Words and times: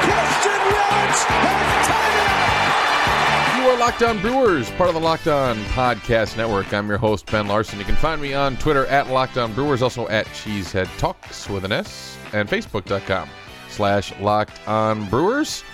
Christian 0.06 0.60
Yelich 0.70 1.22
has 1.40 1.86
tied 1.88 2.14
it 2.14 2.28
up. 2.30 3.56
You 3.56 3.70
are 3.70 3.78
Locked 3.78 4.02
On 4.02 4.20
Brewers, 4.20 4.70
part 4.72 4.88
of 4.88 4.94
the 4.94 5.00
Locked 5.00 5.26
On 5.26 5.56
Podcast 5.66 6.36
Network. 6.36 6.72
I'm 6.72 6.88
your 6.88 6.98
host, 6.98 7.26
Ben 7.26 7.48
Larson. 7.48 7.78
You 7.78 7.84
can 7.84 7.96
find 7.96 8.20
me 8.20 8.34
on 8.34 8.56
Twitter 8.58 8.86
at 8.86 9.08
Locked 9.08 9.38
On 9.38 9.52
Brewers, 9.52 9.82
also 9.82 10.06
at 10.08 10.26
Cheesehead 10.26 10.88
Talks 10.98 11.48
with 11.48 11.64
an 11.64 11.72
S, 11.72 12.16
and 12.32 12.48
Facebook.com 12.48 13.28
slash 13.68 14.18
Locked 14.20 14.60
On 14.68 15.08
Brewers. 15.08 15.64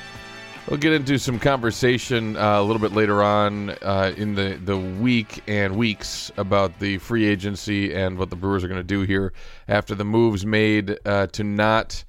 We'll 0.69 0.81
get 0.81 0.95
into 0.95 1.17
some 1.21 1.39
conversation 1.39 2.37
uh, 2.37 2.61
a 2.61 2.63
little 2.63 2.81
bit 2.81 2.93
later 2.93 3.23
on 3.23 3.71
uh, 3.83 4.13
in 4.17 4.35
the, 4.35 4.59
the 4.65 4.77
week 4.77 5.41
and 5.47 5.77
weeks 5.77 6.33
about 6.37 6.81
the 6.81 6.99
free 6.99 7.25
agency 7.25 7.95
and 7.95 8.19
what 8.19 8.31
the 8.31 8.37
Brewers 8.37 8.65
are 8.65 8.69
going 8.69 8.81
to 8.81 8.85
do 8.85 9.03
here 9.03 9.33
after 9.69 9.95
the 9.95 10.05
moves 10.05 10.45
made 10.45 10.99
uh, 11.07 11.29
to 11.29 11.45
not 11.45 12.03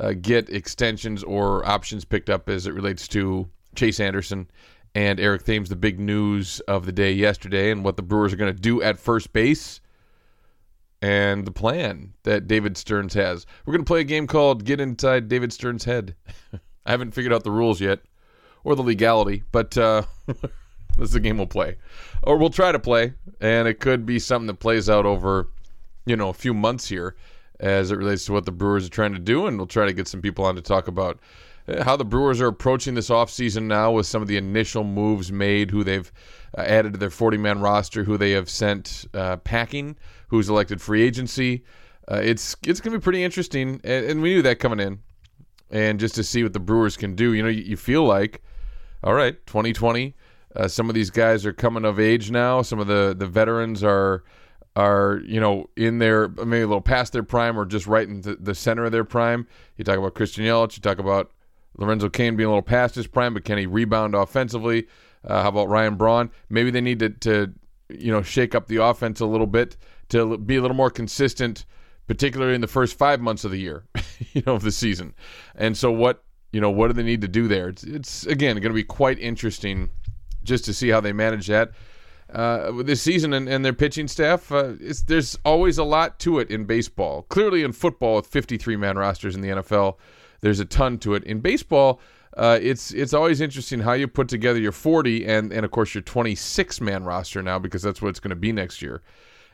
uh, 0.00 0.14
get 0.14 0.48
extensions 0.48 1.22
or 1.22 1.68
options 1.68 2.06
picked 2.06 2.30
up 2.30 2.48
as 2.48 2.66
it 2.66 2.72
relates 2.72 3.06
to 3.08 3.46
Chase 3.74 4.00
Anderson 4.00 4.50
and 4.94 5.20
Eric 5.20 5.44
Thames. 5.44 5.68
The 5.68 5.76
big 5.76 6.00
news 6.00 6.60
of 6.60 6.86
the 6.86 6.92
day 6.92 7.12
yesterday 7.12 7.70
and 7.70 7.84
what 7.84 7.96
the 7.96 8.02
Brewers 8.02 8.32
are 8.32 8.36
going 8.36 8.54
to 8.54 8.58
do 8.58 8.80
at 8.80 8.98
first 8.98 9.30
base 9.34 9.78
and 11.02 11.44
the 11.44 11.52
plan 11.52 12.14
that 12.22 12.48
David 12.48 12.78
Stearns 12.78 13.12
has. 13.12 13.44
We're 13.66 13.74
going 13.74 13.84
to 13.84 13.88
play 13.88 14.00
a 14.00 14.04
game 14.04 14.26
called 14.26 14.64
Get 14.64 14.80
Inside 14.80 15.28
David 15.28 15.52
Stearns' 15.52 15.84
Head. 15.84 16.14
I 16.86 16.90
haven't 16.90 17.12
figured 17.12 17.32
out 17.32 17.44
the 17.44 17.50
rules 17.50 17.80
yet 17.80 18.00
or 18.64 18.74
the 18.74 18.82
legality, 18.82 19.44
but 19.52 19.76
uh, 19.76 20.02
this 20.26 21.10
is 21.10 21.14
a 21.14 21.20
game 21.20 21.38
we'll 21.38 21.46
play. 21.46 21.76
Or 22.22 22.36
we'll 22.36 22.50
try 22.50 22.72
to 22.72 22.78
play, 22.78 23.14
and 23.40 23.66
it 23.68 23.80
could 23.80 24.04
be 24.04 24.18
something 24.18 24.46
that 24.48 24.60
plays 24.60 24.88
out 24.88 25.06
over, 25.06 25.48
you 26.06 26.16
know, 26.16 26.28
a 26.28 26.34
few 26.34 26.54
months 26.54 26.88
here 26.88 27.16
as 27.58 27.90
it 27.90 27.96
relates 27.96 28.24
to 28.24 28.32
what 28.32 28.46
the 28.46 28.52
Brewers 28.52 28.86
are 28.86 28.90
trying 28.90 29.12
to 29.12 29.18
do, 29.18 29.46
and 29.46 29.56
we'll 29.56 29.66
try 29.66 29.86
to 29.86 29.92
get 29.92 30.08
some 30.08 30.22
people 30.22 30.44
on 30.44 30.54
to 30.56 30.62
talk 30.62 30.88
about 30.88 31.20
uh, 31.68 31.84
how 31.84 31.96
the 31.96 32.04
Brewers 32.04 32.40
are 32.40 32.48
approaching 32.48 32.94
this 32.94 33.10
offseason 33.10 33.64
now 33.64 33.92
with 33.92 34.06
some 34.06 34.22
of 34.22 34.28
the 34.28 34.36
initial 34.36 34.84
moves 34.84 35.30
made, 35.30 35.70
who 35.70 35.84
they've 35.84 36.10
uh, 36.56 36.62
added 36.62 36.94
to 36.94 36.98
their 36.98 37.10
40 37.10 37.36
man 37.36 37.60
roster, 37.60 38.04
who 38.04 38.16
they 38.16 38.32
have 38.32 38.48
sent 38.48 39.06
uh, 39.14 39.36
packing, 39.38 39.96
who's 40.28 40.48
elected 40.48 40.80
free 40.80 41.02
agency. 41.02 41.64
Uh, 42.10 42.20
it's 42.22 42.56
it's 42.66 42.80
going 42.80 42.92
to 42.92 42.98
be 42.98 43.02
pretty 43.02 43.22
interesting, 43.22 43.80
and, 43.84 44.06
and 44.06 44.22
we 44.22 44.34
knew 44.34 44.42
that 44.42 44.58
coming 44.58 44.80
in. 44.80 45.00
And 45.70 46.00
just 46.00 46.14
to 46.16 46.24
see 46.24 46.42
what 46.42 46.52
the 46.52 46.60
Brewers 46.60 46.96
can 46.96 47.14
do, 47.14 47.32
you 47.32 47.42
know, 47.42 47.48
you, 47.48 47.62
you 47.62 47.76
feel 47.76 48.04
like, 48.04 48.42
all 49.04 49.14
right, 49.14 49.34
2020, 49.46 50.14
uh, 50.56 50.68
some 50.68 50.88
of 50.88 50.94
these 50.94 51.10
guys 51.10 51.46
are 51.46 51.52
coming 51.52 51.84
of 51.84 52.00
age 52.00 52.30
now. 52.30 52.62
Some 52.62 52.80
of 52.80 52.86
the, 52.86 53.14
the 53.16 53.26
veterans 53.26 53.84
are 53.84 54.24
are 54.76 55.20
you 55.26 55.40
know 55.40 55.68
in 55.76 55.98
their 55.98 56.28
maybe 56.28 56.62
a 56.62 56.66
little 56.66 56.80
past 56.80 57.12
their 57.12 57.24
prime 57.24 57.58
or 57.58 57.66
just 57.66 57.86
right 57.86 58.06
in 58.06 58.20
the, 58.20 58.36
the 58.36 58.54
center 58.54 58.84
of 58.84 58.92
their 58.92 59.04
prime. 59.04 59.46
You 59.76 59.84
talk 59.84 59.98
about 59.98 60.14
Christian 60.14 60.44
Yelich. 60.44 60.76
You 60.76 60.82
talk 60.82 60.98
about 60.98 61.32
Lorenzo 61.76 62.08
Cain 62.08 62.36
being 62.36 62.46
a 62.46 62.50
little 62.50 62.62
past 62.62 62.94
his 62.94 63.06
prime, 63.06 63.34
but 63.34 63.44
can 63.44 63.58
he 63.58 63.66
rebound 63.66 64.14
offensively? 64.14 64.86
Uh, 65.24 65.42
how 65.42 65.48
about 65.48 65.68
Ryan 65.68 65.96
Braun? 65.96 66.30
Maybe 66.48 66.70
they 66.70 66.80
need 66.80 67.00
to, 67.00 67.10
to 67.10 67.52
you 67.88 68.12
know 68.12 68.22
shake 68.22 68.54
up 68.54 68.68
the 68.68 68.76
offense 68.76 69.20
a 69.20 69.26
little 69.26 69.46
bit 69.46 69.76
to 70.10 70.38
be 70.38 70.56
a 70.56 70.62
little 70.62 70.76
more 70.76 70.90
consistent, 70.90 71.64
particularly 72.10 72.56
in 72.56 72.60
the 72.60 72.66
first 72.66 72.98
five 72.98 73.20
months 73.20 73.44
of 73.44 73.52
the 73.52 73.60
year, 73.60 73.84
you 74.32 74.42
know, 74.44 74.56
of 74.56 74.62
the 74.62 74.72
season. 74.72 75.14
And 75.54 75.76
so 75.76 75.92
what 75.92 76.24
you 76.52 76.60
know 76.60 76.68
what 76.68 76.88
do 76.88 76.92
they 76.92 77.04
need 77.04 77.20
to 77.20 77.28
do 77.28 77.46
there? 77.46 77.68
It's, 77.68 77.84
it's 77.84 78.26
again 78.26 78.56
going 78.56 78.72
to 78.72 78.74
be 78.74 78.82
quite 78.82 79.20
interesting 79.20 79.90
just 80.42 80.64
to 80.64 80.74
see 80.74 80.88
how 80.88 81.00
they 81.00 81.12
manage 81.12 81.46
that. 81.46 81.70
Uh, 82.28 82.82
this 82.82 83.00
season 83.00 83.32
and, 83.32 83.48
and 83.48 83.64
their 83.64 83.72
pitching 83.72 84.08
staff, 84.08 84.50
uh, 84.50 84.72
there's 85.06 85.38
always 85.44 85.78
a 85.78 85.84
lot 85.84 86.18
to 86.18 86.40
it 86.40 86.50
in 86.50 86.64
baseball. 86.64 87.22
Clearly, 87.28 87.62
in 87.62 87.70
football, 87.70 88.16
with 88.16 88.26
53 88.26 88.74
man 88.74 88.98
rosters 88.98 89.36
in 89.36 89.40
the 89.40 89.48
NFL, 89.48 89.96
there's 90.40 90.58
a 90.58 90.64
ton 90.64 90.98
to 90.98 91.14
it. 91.14 91.22
In 91.22 91.38
baseball, 91.38 92.00
uh, 92.36 92.58
it's 92.60 92.90
it's 92.90 93.14
always 93.14 93.40
interesting 93.40 93.78
how 93.78 93.92
you 93.92 94.08
put 94.08 94.26
together 94.26 94.58
your 94.58 94.72
40 94.72 95.26
and 95.26 95.52
and 95.52 95.64
of 95.64 95.70
course 95.70 95.94
your 95.94 96.02
26 96.02 96.80
man 96.80 97.04
roster 97.04 97.40
now 97.40 97.60
because 97.60 97.82
that's 97.82 98.02
what 98.02 98.08
it's 98.08 98.20
going 98.20 98.30
to 98.30 98.36
be 98.36 98.50
next 98.50 98.82
year, 98.82 99.00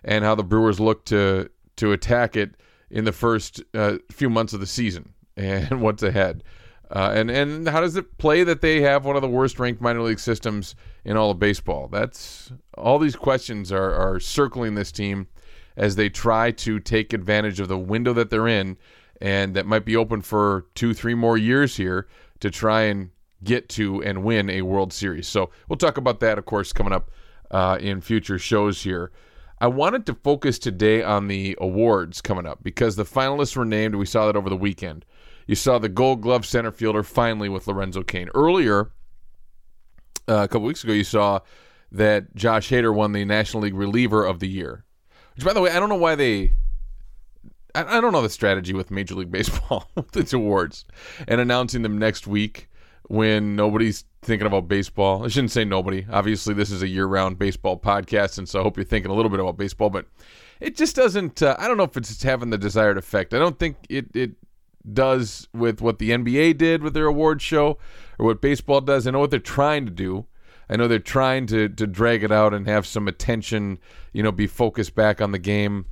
and 0.05 0.25
how 0.25 0.35
the 0.35 0.45
Brewers 0.45 0.81
look 0.81 1.05
to 1.07 1.51
to 1.77 1.93
attack 1.93 2.37
it 2.37 2.55
in 2.91 3.05
the 3.05 3.13
first 3.13 3.63
uh, 3.75 3.97
few 4.11 4.31
months 4.31 4.53
of 4.53 4.61
the 4.61 4.67
season 4.67 5.13
and 5.37 5.81
what's 5.81 6.03
ahead. 6.03 6.43
Uh, 6.89 7.11
and 7.15 7.31
and 7.31 7.69
how 7.69 7.81
does 7.81 7.97
it 7.97 8.17
play 8.17 8.45
that 8.45 8.61
they 8.61 8.81
have 8.81 9.05
one 9.05 9.17
of 9.17 9.23
the 9.23 9.29
worst 9.29 9.59
ranked 9.59 9.81
minor 9.81 10.03
league 10.03 10.21
systems 10.21 10.77
in 11.05 11.17
all 11.17 11.33
of 11.33 11.39
baseball? 11.39 11.89
That's 11.89 12.53
all 12.79 13.01
these 13.01 13.17
questions 13.17 13.73
are 13.73 13.93
are 13.93 14.21
circling 14.21 14.77
this 14.77 14.93
team 14.93 15.27
as 15.77 15.97
they 15.97 16.09
try 16.09 16.53
to 16.53 16.79
take 16.79 17.13
advantage 17.13 17.59
of 17.59 17.67
the 17.67 17.77
window 17.79 18.13
that 18.13 18.31
they're 18.31 18.47
in 18.47 18.79
and 19.21 19.55
that 19.55 19.67
might 19.67 19.85
be 19.85 19.97
open 19.97 20.23
for 20.23 20.67
two 20.77 20.95
three 20.95 21.15
more 21.15 21.37
years 21.37 21.77
here 21.77 22.07
to 22.39 22.51
try 22.51 22.83
and 22.83 23.11
get 23.43 23.69
to 23.71 24.03
and 24.03 24.23
win 24.23 24.49
a 24.49 24.63
World 24.63 24.93
Series. 24.93 25.27
So 25.27 25.51
we'll 25.69 25.77
talk 25.77 25.97
about 25.97 26.21
that, 26.21 26.39
of 26.39 26.45
course, 26.45 26.73
coming 26.73 26.93
up 26.93 27.11
uh, 27.51 27.79
in 27.81 28.01
future 28.01 28.39
shows 28.39 28.83
here. 28.83 29.11
I 29.59 29.69
wanted 29.69 30.05
to 30.07 30.15
focus 30.15 30.59
today 30.59 31.03
on 31.03 31.29
the 31.29 31.57
awards 31.61 32.21
coming 32.21 32.47
up 32.47 32.63
because 32.63 32.97
the 32.97 33.05
finalists 33.05 33.57
were 33.57 33.65
named. 33.65 33.95
We 33.95 34.05
saw 34.05 34.27
that 34.27 34.37
over 34.37 34.51
the 34.51 34.57
weekend. 34.57 35.05
You 35.47 35.55
saw 35.55 35.79
the 35.79 35.89
Gold 35.89 36.21
Glove 36.21 36.45
center 36.45 36.71
fielder 36.71 37.03
finally 37.03 37.49
with 37.49 37.67
Lorenzo 37.67 38.03
Cain. 38.03 38.29
Earlier, 38.35 38.91
uh, 40.29 40.43
a 40.43 40.49
couple 40.49 40.63
weeks 40.63 40.85
ago, 40.85 40.93
you 40.93 41.05
saw 41.05 41.41
that 41.93 42.35
Josh 42.35 42.69
Hader 42.69 42.95
won 42.95 43.13
the 43.13 43.25
National 43.25 43.63
League 43.63 43.75
Reliever 43.75 44.25
of 44.25 44.41
the 44.41 44.49
Year. 44.49 44.85
Which, 45.35 45.45
by 45.45 45.53
the 45.53 45.61
way, 45.61 45.71
I 45.71 45.79
don't 45.79 45.89
know 45.89 45.95
why 45.95 46.17
they. 46.17 46.53
I, 47.75 47.99
I 47.99 48.01
don't 48.01 48.13
know 48.13 48.23
the 48.23 48.29
strategy 48.29 48.75
with 48.75 48.91
Major 48.91 49.15
League 49.15 49.31
Baseball 49.31 49.89
with 49.95 50.17
its 50.17 50.33
awards 50.33 50.85
and 51.29 51.41
announcing 51.41 51.83
them 51.83 51.97
next 51.99 52.27
week 52.27 52.69
when 53.09 53.55
nobody's 53.57 54.05
thinking 54.23 54.47
about 54.47 54.69
baseball. 54.69 55.25
I 55.25 55.29
shouldn't 55.29 55.53
say 55.53 55.65
nobody. 55.65 56.07
Obviously, 56.11 56.55
this 56.55 56.71
is 56.71 56.83
a 56.83 56.89
year-round 56.89 57.39
baseball 57.39 57.79
podcast, 57.79 58.39
and 58.39 58.49
so 58.49 58.61
I 58.61 58.63
hope 58.63 58.77
you're 58.77 58.85
thinking 58.85 59.11
a 59.11 59.15
little 59.15 59.31
bit 59.31 59.41
about 59.41 59.57
baseball. 59.57 59.91
But 59.91 60.07
it 60.61 60.77
just 60.77 60.97
doesn't. 60.97 61.43
Uh, 61.43 61.57
I 61.59 61.69
don't 61.69 61.77
know 61.77 61.85
if 61.85 61.97
it's 61.97 62.23
having 62.23 62.51
the 62.51 62.59
desired 62.59 62.99
effect. 62.99 63.35
I 63.35 63.39
don't 63.39 63.59
think 63.59 63.77
it 63.89 64.15
it 64.15 64.33
does 64.93 65.49
with 65.53 65.81
what 65.81 65.99
the 65.99 66.11
NBA 66.11 66.59
did 66.59 66.83
with 66.83 66.95
their 66.95 67.07
award 67.07 67.43
show 67.43 67.79
or 68.19 68.27
what 68.27 68.41
baseball 68.41 68.81
does. 68.81 69.07
I 69.07 69.11
know 69.11 69.19
what 69.19 69.31
they're 69.31 69.41
trying 69.41 69.85
to 69.87 69.93
do. 69.93 70.27
I 70.69 70.77
know 70.77 70.89
they're 70.89 70.99
trying 70.99 71.47
to 71.47 71.69
to 71.69 71.87
drag 71.87 72.25
it 72.25 72.33
out 72.33 72.55
and 72.55 72.67
have 72.67 72.87
some 72.87 73.07
attention, 73.07 73.79
you 74.13 74.23
know, 74.23 74.33
be 74.33 74.47
focused 74.47 74.95
back 74.95 75.21
on 75.21 75.33
the 75.33 75.39
game 75.39 75.87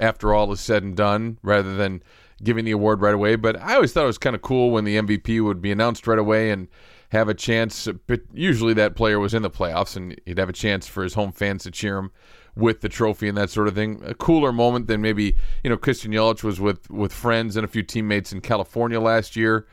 after 0.00 0.34
all 0.34 0.50
is 0.52 0.60
said 0.60 0.82
and 0.82 0.96
done 0.96 1.38
rather 1.42 1.76
than 1.76 2.02
giving 2.42 2.64
the 2.64 2.72
award 2.72 3.00
right 3.00 3.14
away. 3.14 3.36
But 3.36 3.60
I 3.60 3.74
always 3.74 3.92
thought 3.92 4.04
it 4.04 4.08
was 4.08 4.18
kind 4.18 4.36
of 4.36 4.42
cool 4.42 4.70
when 4.70 4.84
the 4.84 4.96
MVP 4.96 5.42
would 5.42 5.60
be 5.62 5.72
announced 5.72 6.06
right 6.06 6.18
away 6.18 6.50
and 6.50 6.68
have 7.10 7.28
a 7.28 7.34
chance. 7.34 7.88
But 8.06 8.22
usually 8.32 8.74
that 8.74 8.96
player 8.96 9.18
was 9.18 9.34
in 9.34 9.42
the 9.42 9.50
playoffs 9.50 9.96
and 9.96 10.20
he'd 10.26 10.38
have 10.38 10.48
a 10.48 10.54
chance 10.54 10.86
for 10.86 11.02
his 11.02 11.14
home 11.14 11.32
fans 11.32 11.64
to 11.64 11.70
cheer 11.70 11.98
him 11.98 12.10
with 12.56 12.80
the 12.80 12.88
trophy 12.88 13.28
and 13.28 13.36
that 13.36 13.50
sort 13.50 13.68
of 13.68 13.74
thing. 13.74 14.00
A 14.04 14.14
cooler 14.14 14.52
moment 14.52 14.86
than 14.86 15.00
maybe 15.00 15.36
you 15.62 15.70
know 15.70 15.76
Christian 15.76 16.12
Yelich 16.12 16.42
was 16.42 16.60
with 16.60 16.90
with 16.90 17.12
friends 17.12 17.56
and 17.56 17.64
a 17.64 17.68
few 17.68 17.82
teammates 17.82 18.32
in 18.32 18.40
California 18.40 19.00
last 19.00 19.36
year, 19.36 19.66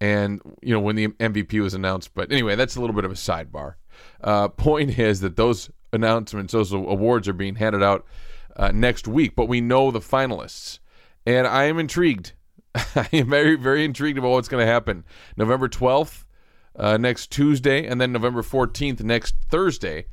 and 0.00 0.40
you 0.62 0.72
know 0.72 0.80
when 0.80 0.96
the 0.96 1.08
MVP 1.08 1.60
was 1.60 1.74
announced. 1.74 2.14
But 2.14 2.30
anyway, 2.32 2.56
that's 2.56 2.76
a 2.76 2.80
little 2.80 2.94
bit 2.94 3.04
of 3.04 3.12
a 3.12 3.14
sidebar. 3.14 3.74
Uh, 4.22 4.48
point 4.48 4.98
is 4.98 5.20
that 5.20 5.36
those 5.36 5.70
announcements, 5.92 6.52
those 6.52 6.72
awards, 6.72 7.28
are 7.28 7.32
being 7.32 7.56
handed 7.56 7.82
out 7.82 8.06
uh, 8.56 8.70
next 8.72 9.08
week, 9.08 9.34
but 9.34 9.46
we 9.46 9.60
know 9.60 9.90
the 9.90 10.00
finalists, 10.00 10.78
and 11.26 11.46
I 11.46 11.64
am 11.64 11.78
intrigued. 11.78 12.32
I 12.74 13.08
am 13.12 13.30
very 13.30 13.56
very 13.56 13.84
intrigued 13.84 14.18
about 14.18 14.30
what's 14.30 14.48
going 14.48 14.64
to 14.64 14.72
happen. 14.72 15.04
November 15.36 15.68
twelfth. 15.68 16.24
Uh, 16.76 16.96
next 16.96 17.32
Tuesday, 17.32 17.84
and 17.84 18.00
then 18.00 18.12
November 18.12 18.42
14th, 18.42 19.02
next 19.02 19.34
Thursday. 19.50 20.06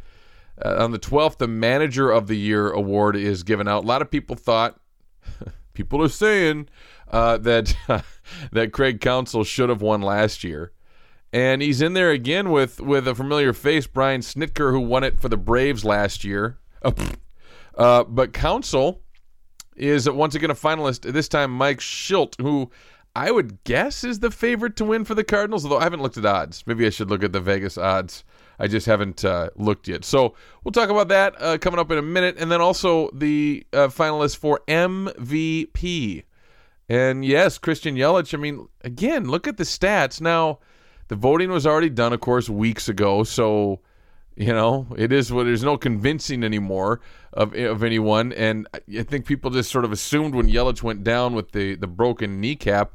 Uh, 0.63 0.83
on 0.83 0.91
the 0.91 0.99
12th, 0.99 1.37
the 1.37 1.47
Manager 1.47 2.09
of 2.09 2.27
the 2.27 2.35
Year 2.35 2.71
award 2.71 3.15
is 3.15 3.43
given 3.43 3.67
out. 3.67 3.83
A 3.83 3.87
lot 3.87 4.01
of 4.01 4.09
people 4.09 4.35
thought, 4.35 4.79
people 5.73 6.01
are 6.01 6.09
saying 6.09 6.67
uh, 7.11 7.37
that 7.37 7.75
that 8.51 8.71
Craig 8.73 8.99
Counsell 8.99 9.43
should 9.43 9.69
have 9.69 9.81
won 9.81 10.01
last 10.01 10.43
year, 10.43 10.71
and 11.31 11.61
he's 11.61 11.81
in 11.81 11.93
there 11.93 12.11
again 12.11 12.49
with 12.49 12.81
with 12.81 13.07
a 13.07 13.13
familiar 13.13 13.53
face, 13.53 13.85
Brian 13.85 14.21
Snitker, 14.21 14.71
who 14.71 14.79
won 14.79 15.03
it 15.03 15.19
for 15.19 15.29
the 15.29 15.37
Braves 15.37 15.85
last 15.85 16.23
year. 16.23 16.57
Uh, 17.77 18.03
but 18.03 18.33
Counsell 18.33 19.01
is 19.77 20.09
once 20.09 20.35
again 20.35 20.51
a 20.51 20.55
finalist. 20.55 21.11
This 21.11 21.27
time, 21.27 21.51
Mike 21.51 21.79
Shildt, 21.79 22.39
who 22.41 22.69
I 23.15 23.31
would 23.31 23.63
guess 23.63 24.03
is 24.03 24.19
the 24.19 24.31
favorite 24.31 24.75
to 24.77 24.85
win 24.85 25.05
for 25.05 25.15
the 25.15 25.23
Cardinals. 25.23 25.65
Although 25.65 25.79
I 25.79 25.83
haven't 25.83 26.01
looked 26.01 26.17
at 26.17 26.25
odds. 26.25 26.63
Maybe 26.67 26.85
I 26.85 26.89
should 26.89 27.09
look 27.09 27.23
at 27.23 27.33
the 27.33 27.39
Vegas 27.39 27.77
odds. 27.77 28.23
I 28.59 28.67
just 28.67 28.85
haven't 28.85 29.23
uh, 29.23 29.49
looked 29.55 29.87
yet. 29.87 30.03
So 30.03 30.35
we'll 30.63 30.71
talk 30.71 30.89
about 30.89 31.09
that 31.09 31.35
uh, 31.39 31.57
coming 31.57 31.79
up 31.79 31.91
in 31.91 31.97
a 31.97 32.03
minute, 32.03 32.37
and 32.39 32.51
then 32.51 32.61
also 32.61 33.09
the 33.11 33.65
uh, 33.73 33.87
finalists 33.87 34.37
for 34.37 34.61
MVP. 34.67 36.23
And 36.89 37.25
yes, 37.25 37.57
Christian 37.57 37.95
Yelich. 37.95 38.33
I 38.33 38.37
mean, 38.37 38.67
again, 38.81 39.25
look 39.25 39.47
at 39.47 39.57
the 39.57 39.63
stats. 39.63 40.21
Now, 40.21 40.59
the 41.07 41.15
voting 41.15 41.51
was 41.51 41.67
already 41.67 41.89
done, 41.89 42.13
of 42.13 42.19
course, 42.19 42.49
weeks 42.49 42.89
ago. 42.89 43.23
So 43.23 43.79
you 44.37 44.53
know, 44.53 44.85
it 44.95 45.11
is 45.11 45.33
what 45.33 45.45
there's 45.45 45.63
no 45.63 45.77
convincing 45.77 46.43
anymore 46.43 47.01
of 47.33 47.55
of 47.55 47.83
anyone, 47.83 48.31
and 48.33 48.67
I 48.73 49.01
think 49.01 49.25
people 49.25 49.49
just 49.49 49.71
sort 49.71 49.83
of 49.83 49.91
assumed 49.91 50.35
when 50.35 50.47
Yelich 50.47 50.83
went 50.83 51.03
down 51.03 51.33
with 51.33 51.51
the 51.53 51.75
the 51.75 51.87
broken 51.87 52.39
kneecap 52.39 52.93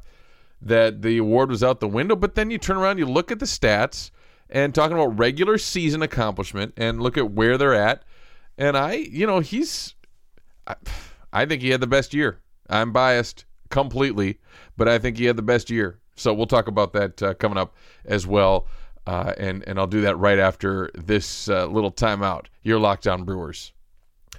that 0.61 1.01
the 1.01 1.17
award 1.17 1.49
was 1.49 1.61
out 1.61 1.81
the 1.81 1.87
window. 1.87 2.15
But 2.15 2.35
then 2.35 2.49
you 2.49 2.57
turn 2.57 2.77
around, 2.77 2.97
you 2.97 3.05
look 3.05 3.29
at 3.29 3.39
the 3.39 3.45
stats, 3.45 4.09
and 4.49 4.73
talking 4.73 4.95
about 4.95 5.19
regular 5.19 5.57
season 5.57 6.01
accomplishment, 6.01 6.73
and 6.77 7.01
look 7.01 7.17
at 7.17 7.31
where 7.31 7.57
they're 7.57 7.73
at, 7.73 8.03
and 8.57 8.77
I, 8.77 8.93
you 8.93 9.27
know, 9.27 9.39
he's, 9.39 9.95
I, 10.65 10.75
I 11.33 11.45
think 11.45 11.61
he 11.61 11.71
had 11.71 11.81
the 11.81 11.87
best 11.87 12.13
year. 12.13 12.39
I'm 12.69 12.93
biased 12.93 13.43
completely, 13.69 14.39
but 14.77 14.87
I 14.87 14.97
think 14.97 15.17
he 15.17 15.25
had 15.25 15.35
the 15.35 15.41
best 15.41 15.69
year. 15.69 15.99
So 16.15 16.33
we'll 16.33 16.45
talk 16.45 16.67
about 16.67 16.93
that 16.93 17.21
uh, 17.21 17.33
coming 17.33 17.57
up 17.57 17.75
as 18.05 18.25
well. 18.25 18.67
Uh, 19.05 19.33
and 19.37 19.63
and 19.67 19.79
I'll 19.79 19.87
do 19.87 20.01
that 20.01 20.17
right 20.17 20.39
after 20.39 20.89
this 20.95 21.49
uh, 21.49 21.65
little 21.67 21.91
timeout. 21.91 22.45
You're 22.61 22.79
locked 22.79 23.07
on 23.07 23.23
Brewers. 23.23 23.73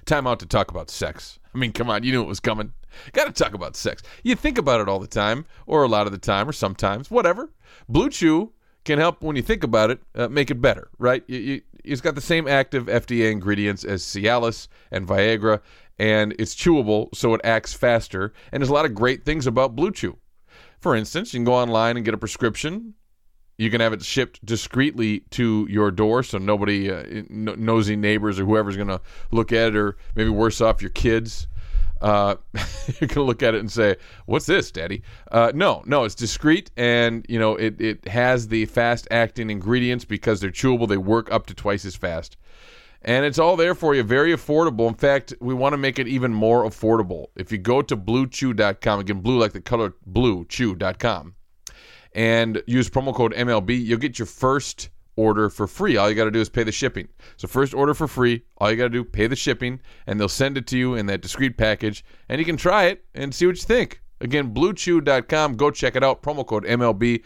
Timeout 0.07 0.39
to 0.39 0.47
talk 0.47 0.71
about 0.71 0.91
sex. 0.91 1.39
I 1.55 1.59
mean, 1.59 1.73
come 1.73 1.91
on, 1.91 2.03
you 2.03 2.13
knew 2.13 2.23
it 2.23 2.29
was 2.29 2.41
coming. 2.41 2.73
Got 3.13 3.27
to 3.27 3.33
talk 3.33 3.55
about 3.55 3.77
sex. 3.77 4.03
You 4.23 4.37
think 4.37 4.59
about 4.59 4.81
it 4.81 4.89
all 4.89 4.99
the 4.99 5.07
time, 5.07 5.47
or 5.67 5.83
a 5.83 5.89
lot 5.89 6.07
of 6.07 6.13
the 6.13 6.19
time, 6.19 6.49
or 6.49 6.53
sometimes, 6.53 7.11
whatever. 7.11 7.51
Blue 7.89 8.09
Chew 8.09 8.53
can 8.85 8.99
help 8.99 9.23
when 9.23 9.37
you 9.37 9.43
think 9.43 9.65
about 9.65 9.91
it, 9.91 10.01
uh, 10.15 10.29
make 10.29 10.51
it 10.51 10.61
better, 10.61 10.89
right? 10.99 11.25
You, 11.27 11.39
you, 11.39 11.63
it's 11.85 12.01
got 12.01 12.15
the 12.15 12.21
same 12.21 12.47
active 12.47 12.87
FDA 12.87 13.31
ingredients 13.31 13.85
as 13.85 14.03
Cialis 14.03 14.69
and 14.91 15.07
Viagra, 15.07 15.61
and 15.99 16.35
it's 16.39 16.55
chewable, 16.55 17.15
so 17.15 17.35
it 17.35 17.41
acts 17.45 17.75
faster. 17.75 18.33
And 18.53 18.61
there's 18.61 18.71
a 18.71 18.75
lot 18.75 18.85
of 18.85 18.95
great 18.95 19.25
things 19.25 19.47
about 19.47 19.77
Blue 19.77 19.91
Chew. 19.91 20.19
For 20.81 20.95
instance, 20.95 21.33
you 21.33 21.39
can 21.39 21.45
go 21.45 21.55
online 21.55 21.97
and 21.97 22.05
get 22.05 22.15
a 22.15 22.19
prescription 22.19 22.95
you 23.57 23.71
can 23.71 23.81
have 23.81 23.93
it 23.93 24.03
shipped 24.03 24.45
discreetly 24.45 25.21
to 25.31 25.67
your 25.71 25.91
door, 25.91 26.23
so 26.23 26.39
nobody, 26.39 26.91
uh, 26.91 27.05
nosy 27.29 27.97
neighbors 27.97 28.41
or 28.41 28.45
whoever's 28.45 28.77
going 28.77 28.89
to 28.89 29.01
look 29.31 29.53
at 29.53 29.69
it, 29.69 29.77
or 29.77 29.97
maybe 30.17 30.31
worse 30.31 30.61
off, 30.61 30.83
your 30.83 30.91
kids. 30.91 31.47
Uh, 32.01 32.37
you 33.01 33.07
can 33.07 33.23
look 33.23 33.43
at 33.43 33.55
it 33.55 33.61
and 33.61 33.71
say, 33.71 33.97
"What's 34.27 34.47
this, 34.47 34.71
Daddy?" 34.71 35.03
Uh, 35.31 35.53
no, 35.55 35.83
no, 35.87 36.05
it's 36.05 36.15
discreet, 36.15 36.71
and 36.77 37.25
you 37.29 37.39
know 37.39 37.55
it 37.55 37.81
it 37.81 38.09
has 38.09 38.49
the 38.49 38.67
fast 38.67 39.07
acting 39.11 39.49
ingredients 39.51 40.05
because 40.05 40.41
they're 40.41 40.51
chewable. 40.51 40.89
They 40.89 40.97
work 40.97 41.33
up 41.33 41.47
to 41.47 41.55
twice 41.55 41.85
as 41.85 41.95
fast, 41.95 42.37
and 43.03 43.25
it's 43.25 43.39
all 43.39 43.57
there 43.57 43.77
for 43.77 43.95
you, 43.95 44.03
very 44.03 44.35
affordable. 44.35 44.89
In 44.89 44.95
fact, 44.95 45.33
we 45.41 45.55
want 45.55 45.73
to 45.73 45.79
make 45.79 46.01
it 46.01 46.09
even 46.09 46.35
more 46.35 46.65
affordable. 46.65 47.29
If 47.37 47.53
you 47.53 47.59
go 47.59 47.81
to 47.83 47.97
BlueChew.com, 47.97 49.01
again, 49.01 49.21
blue 49.21 49.39
like 49.39 49.53
the 49.53 49.61
color 49.61 49.95
blue, 50.05 50.45
chew.com 50.47 51.37
and 52.15 52.63
use 52.67 52.89
promo 52.89 53.15
code 53.15 53.35
MLB, 53.35 53.85
you'll 53.85 53.99
get 53.99 54.19
your 54.19 54.27
first 54.27 54.91
order 55.17 55.49
for 55.49 55.67
free. 55.67 55.97
All 55.97 56.09
you 56.09 56.17
got 56.17 56.25
to 56.25 56.31
do 56.31 56.41
is 56.41 56.49
pay 56.49 56.65
the 56.65 56.73
shipping. 56.73 57.09
So 57.37 57.49
first 57.49 57.75
order 57.75 57.95
for 57.95 58.09
free. 58.09 58.43
All 58.59 58.71
you 58.71 58.77
got 58.77 58.85
to 58.85 58.91
do 58.91 59.05
pay 59.05 59.27
the 59.27 59.37
shipping, 59.37 59.81
and 60.07 60.19
they'll 60.19 60.29
send 60.29 60.59
it 60.59 60.67
to 60.69 60.79
you 60.79 60.95
in 60.95 61.07
that 61.07 61.21
discreet 61.21 61.57
package, 61.57 62.05
and 62.29 62.39
you 62.39 62.45
can 62.45 62.57
try 62.57 62.85
it 62.85 63.05
and 63.15 63.35
see 63.35 63.47
what 63.47 63.57
you 63.57 63.63
think. 63.63 64.01
Again, 64.21 64.55
BlueChew.com. 64.55 65.57
Go 65.57 65.71
check 65.71 65.97
it 65.97 66.05
out. 66.05 66.23
Promo 66.23 66.47
code 66.47 66.65
MLB. 66.65 67.23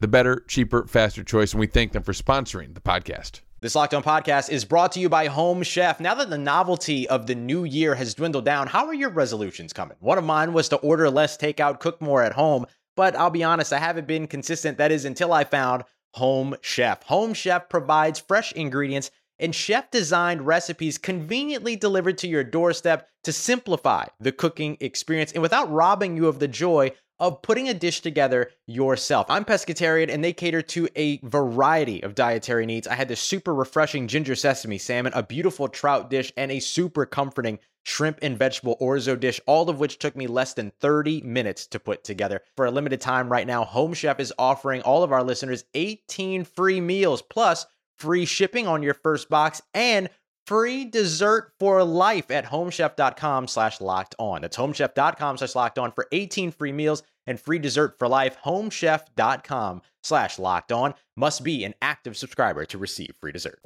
The 0.00 0.08
better, 0.08 0.44
cheaper, 0.48 0.86
faster 0.86 1.22
choice, 1.22 1.52
and 1.52 1.60
we 1.60 1.68
thank 1.68 1.92
them 1.92 2.02
for 2.02 2.12
sponsoring 2.12 2.74
the 2.74 2.80
podcast. 2.80 3.40
This 3.60 3.76
Locked 3.76 3.94
On 3.94 4.02
podcast 4.02 4.50
is 4.50 4.64
brought 4.64 4.90
to 4.92 5.00
you 5.00 5.08
by 5.08 5.28
Home 5.28 5.62
Chef. 5.62 6.00
Now 6.00 6.16
that 6.16 6.28
the 6.28 6.38
novelty 6.38 7.08
of 7.08 7.28
the 7.28 7.36
new 7.36 7.62
year 7.62 7.94
has 7.94 8.12
dwindled 8.14 8.44
down, 8.44 8.66
how 8.66 8.86
are 8.86 8.94
your 8.94 9.10
resolutions 9.10 9.72
coming? 9.72 9.96
One 10.00 10.18
of 10.18 10.24
mine 10.24 10.52
was 10.52 10.68
to 10.70 10.76
order 10.78 11.08
less 11.08 11.36
takeout, 11.36 11.78
cook 11.78 12.02
more 12.02 12.24
at 12.24 12.32
home. 12.32 12.66
But 12.96 13.16
I'll 13.16 13.30
be 13.30 13.44
honest, 13.44 13.72
I 13.72 13.78
haven't 13.78 14.06
been 14.06 14.26
consistent. 14.26 14.78
That 14.78 14.92
is 14.92 15.04
until 15.04 15.32
I 15.32 15.44
found 15.44 15.84
Home 16.14 16.56
Chef. 16.60 17.02
Home 17.04 17.34
Chef 17.34 17.68
provides 17.68 18.18
fresh 18.18 18.52
ingredients 18.52 19.10
and 19.38 19.54
chef 19.54 19.90
designed 19.90 20.46
recipes 20.46 20.98
conveniently 20.98 21.74
delivered 21.74 22.18
to 22.18 22.28
your 22.28 22.44
doorstep 22.44 23.08
to 23.24 23.32
simplify 23.32 24.04
the 24.20 24.30
cooking 24.30 24.76
experience 24.80 25.32
and 25.32 25.42
without 25.42 25.70
robbing 25.70 26.16
you 26.16 26.28
of 26.28 26.38
the 26.38 26.48
joy 26.48 26.92
of 27.18 27.40
putting 27.40 27.68
a 27.68 27.74
dish 27.74 28.00
together 28.00 28.50
yourself. 28.66 29.26
I'm 29.28 29.44
pescatarian 29.44 30.12
and 30.12 30.24
they 30.24 30.32
cater 30.32 30.60
to 30.62 30.88
a 30.96 31.18
variety 31.18 32.02
of 32.02 32.14
dietary 32.14 32.66
needs. 32.66 32.88
I 32.88 32.94
had 32.94 33.08
this 33.08 33.20
super 33.20 33.54
refreshing 33.54 34.08
ginger 34.08 34.34
sesame 34.34 34.78
salmon, 34.78 35.12
a 35.14 35.22
beautiful 35.22 35.68
trout 35.68 36.10
dish, 36.10 36.32
and 36.36 36.50
a 36.50 36.58
super 36.58 37.06
comforting 37.06 37.58
shrimp 37.82 38.18
and 38.22 38.38
vegetable 38.38 38.76
orzo 38.80 39.18
dish, 39.18 39.40
all 39.46 39.68
of 39.68 39.78
which 39.78 39.98
took 39.98 40.16
me 40.16 40.26
less 40.26 40.54
than 40.54 40.72
30 40.80 41.22
minutes 41.22 41.66
to 41.68 41.80
put 41.80 42.04
together. 42.04 42.40
For 42.56 42.66
a 42.66 42.70
limited 42.70 43.00
time 43.00 43.30
right 43.30 43.46
now, 43.46 43.64
Home 43.64 43.94
Chef 43.94 44.20
is 44.20 44.32
offering 44.38 44.82
all 44.82 45.02
of 45.02 45.12
our 45.12 45.22
listeners 45.22 45.64
18 45.74 46.44
free 46.44 46.80
meals 46.80 47.22
plus 47.22 47.66
free 47.96 48.24
shipping 48.24 48.66
on 48.66 48.82
your 48.82 48.94
first 48.94 49.28
box 49.28 49.62
and 49.74 50.08
free 50.46 50.84
dessert 50.84 51.52
for 51.58 51.82
life 51.84 52.30
at 52.30 52.46
homechef.com 52.46 53.48
slash 53.48 53.80
locked 53.80 54.14
on. 54.18 54.42
That's 54.42 54.56
homechef.com 54.56 55.38
slash 55.38 55.54
locked 55.54 55.78
on 55.78 55.92
for 55.92 56.06
18 56.12 56.52
free 56.52 56.72
meals 56.72 57.02
and 57.26 57.40
free 57.40 57.58
dessert 57.58 57.98
for 57.98 58.08
life. 58.08 58.36
Homechef.com 58.44 59.82
slash 60.02 60.38
locked 60.38 60.72
on 60.72 60.94
must 61.16 61.44
be 61.44 61.64
an 61.64 61.74
active 61.80 62.16
subscriber 62.16 62.64
to 62.66 62.78
receive 62.78 63.12
free 63.20 63.32
dessert. 63.32 63.60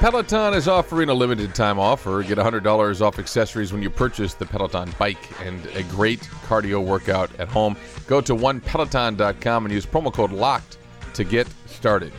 Peloton 0.00 0.54
is 0.54 0.68
offering 0.68 1.08
a 1.08 1.14
limited 1.14 1.54
time 1.54 1.78
offer. 1.78 2.22
Get 2.22 2.38
$100 2.38 3.00
off 3.00 3.18
accessories 3.18 3.72
when 3.72 3.82
you 3.82 3.90
purchase 3.90 4.34
the 4.34 4.44
Peloton 4.44 4.90
bike 4.98 5.40
and 5.40 5.64
a 5.68 5.82
great 5.84 6.20
cardio 6.46 6.84
workout 6.84 7.30
at 7.38 7.48
home. 7.48 7.76
Go 8.06 8.20
to 8.20 8.34
onepeloton.com 8.34 9.64
and 9.64 9.72
use 9.72 9.86
promo 9.86 10.12
code 10.12 10.32
LOCKED 10.32 10.76
to 11.14 11.24
get 11.24 11.46
started. 11.66 12.12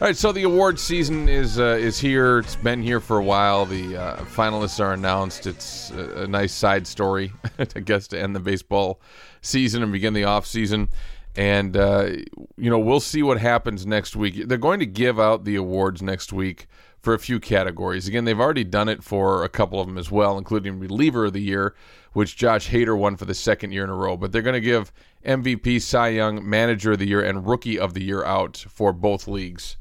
All 0.00 0.06
right, 0.06 0.16
so 0.16 0.32
the 0.32 0.44
award 0.44 0.78
season 0.78 1.28
is 1.28 1.60
uh, 1.60 1.76
is 1.78 1.98
here. 2.00 2.38
It's 2.38 2.56
been 2.56 2.82
here 2.82 3.00
for 3.00 3.18
a 3.18 3.22
while. 3.22 3.66
The 3.66 3.98
uh, 3.98 4.16
finalists 4.20 4.80
are 4.80 4.94
announced. 4.94 5.46
It's 5.46 5.90
a, 5.90 6.22
a 6.22 6.26
nice 6.26 6.54
side 6.54 6.86
story, 6.86 7.34
I 7.58 7.80
guess, 7.80 8.08
to 8.08 8.18
end 8.18 8.34
the 8.34 8.40
baseball 8.40 9.02
season 9.42 9.82
and 9.82 9.92
begin 9.92 10.14
the 10.14 10.24
off 10.24 10.46
season. 10.46 10.88
And 11.36 11.76
uh, 11.76 12.12
you 12.56 12.70
know, 12.70 12.78
we'll 12.78 13.00
see 13.00 13.22
what 13.22 13.40
happens 13.40 13.84
next 13.84 14.16
week. 14.16 14.48
They're 14.48 14.56
going 14.56 14.80
to 14.80 14.86
give 14.86 15.20
out 15.20 15.44
the 15.44 15.56
awards 15.56 16.00
next 16.00 16.32
week 16.32 16.66
for 16.98 17.12
a 17.12 17.18
few 17.18 17.38
categories. 17.38 18.08
Again, 18.08 18.24
they've 18.24 18.40
already 18.40 18.64
done 18.64 18.88
it 18.88 19.04
for 19.04 19.44
a 19.44 19.50
couple 19.50 19.82
of 19.82 19.86
them 19.86 19.98
as 19.98 20.10
well, 20.10 20.38
including 20.38 20.78
reliever 20.78 21.26
of 21.26 21.34
the 21.34 21.42
year, 21.42 21.74
which 22.14 22.38
Josh 22.38 22.70
Hader 22.70 22.96
won 22.96 23.18
for 23.18 23.26
the 23.26 23.34
second 23.34 23.72
year 23.72 23.84
in 23.84 23.90
a 23.90 23.94
row. 23.94 24.16
But 24.16 24.32
they're 24.32 24.40
going 24.40 24.54
to 24.54 24.60
give 24.62 24.94
MVP, 25.26 25.82
Cy 25.82 26.08
Young, 26.08 26.48
Manager 26.48 26.92
of 26.92 27.00
the 27.00 27.06
Year, 27.06 27.22
and 27.22 27.46
Rookie 27.46 27.78
of 27.78 27.92
the 27.92 28.02
Year 28.02 28.24
out 28.24 28.56
for 28.56 28.94
both 28.94 29.28
leagues 29.28 29.76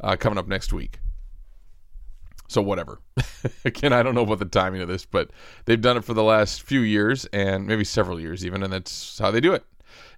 uh, 0.00 0.16
coming 0.16 0.38
up 0.38 0.48
next 0.48 0.72
week. 0.72 1.00
So 2.48 2.60
whatever. 2.60 3.00
Again, 3.64 3.92
I 3.92 4.02
don't 4.02 4.14
know 4.14 4.22
about 4.22 4.40
the 4.40 4.44
timing 4.44 4.82
of 4.82 4.88
this, 4.88 5.04
but 5.04 5.30
they've 5.66 5.80
done 5.80 5.96
it 5.96 6.04
for 6.04 6.14
the 6.14 6.24
last 6.24 6.62
few 6.62 6.80
years 6.80 7.24
and 7.26 7.66
maybe 7.66 7.84
several 7.84 8.18
years 8.18 8.44
even, 8.44 8.62
and 8.62 8.72
that's 8.72 9.18
how 9.18 9.30
they 9.30 9.40
do 9.40 9.52
it. 9.52 9.64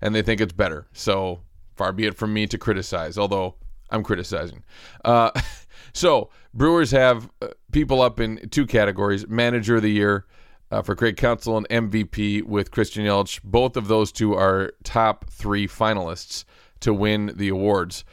And 0.00 0.14
they 0.14 0.22
think 0.22 0.40
it's 0.40 0.52
better. 0.52 0.86
So 0.92 1.40
far 1.76 1.92
be 1.92 2.06
it 2.06 2.16
from 2.16 2.32
me 2.32 2.46
to 2.46 2.58
criticize, 2.58 3.18
although 3.18 3.56
I'm 3.90 4.02
criticizing. 4.02 4.64
Uh, 5.04 5.30
so 5.92 6.30
Brewers 6.54 6.90
have 6.90 7.30
uh, 7.40 7.48
people 7.70 8.00
up 8.00 8.18
in 8.18 8.48
two 8.48 8.66
categories: 8.66 9.28
Manager 9.28 9.76
of 9.76 9.82
the 9.82 9.90
Year 9.90 10.26
uh, 10.70 10.82
for 10.82 10.96
Craig 10.96 11.16
Counsell 11.16 11.58
and 11.58 11.68
MVP 11.68 12.42
with 12.44 12.70
Christian 12.70 13.04
Yelich. 13.04 13.40
Both 13.44 13.76
of 13.76 13.88
those 13.88 14.10
two 14.10 14.34
are 14.34 14.72
top 14.84 15.26
three 15.30 15.68
finalists 15.68 16.44
to 16.80 16.94
win 16.94 17.32
the 17.36 17.48
awards. 17.48 18.04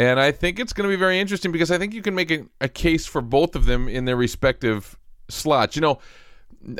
And 0.00 0.18
I 0.18 0.32
think 0.32 0.58
it's 0.58 0.72
going 0.72 0.88
to 0.88 0.90
be 0.90 0.98
very 0.98 1.20
interesting 1.20 1.52
because 1.52 1.70
I 1.70 1.76
think 1.76 1.92
you 1.92 2.00
can 2.00 2.14
make 2.14 2.30
a, 2.30 2.46
a 2.62 2.70
case 2.70 3.04
for 3.04 3.20
both 3.20 3.54
of 3.54 3.66
them 3.66 3.86
in 3.86 4.06
their 4.06 4.16
respective 4.16 4.98
slots. 5.28 5.76
You 5.76 5.82
know, 5.82 5.98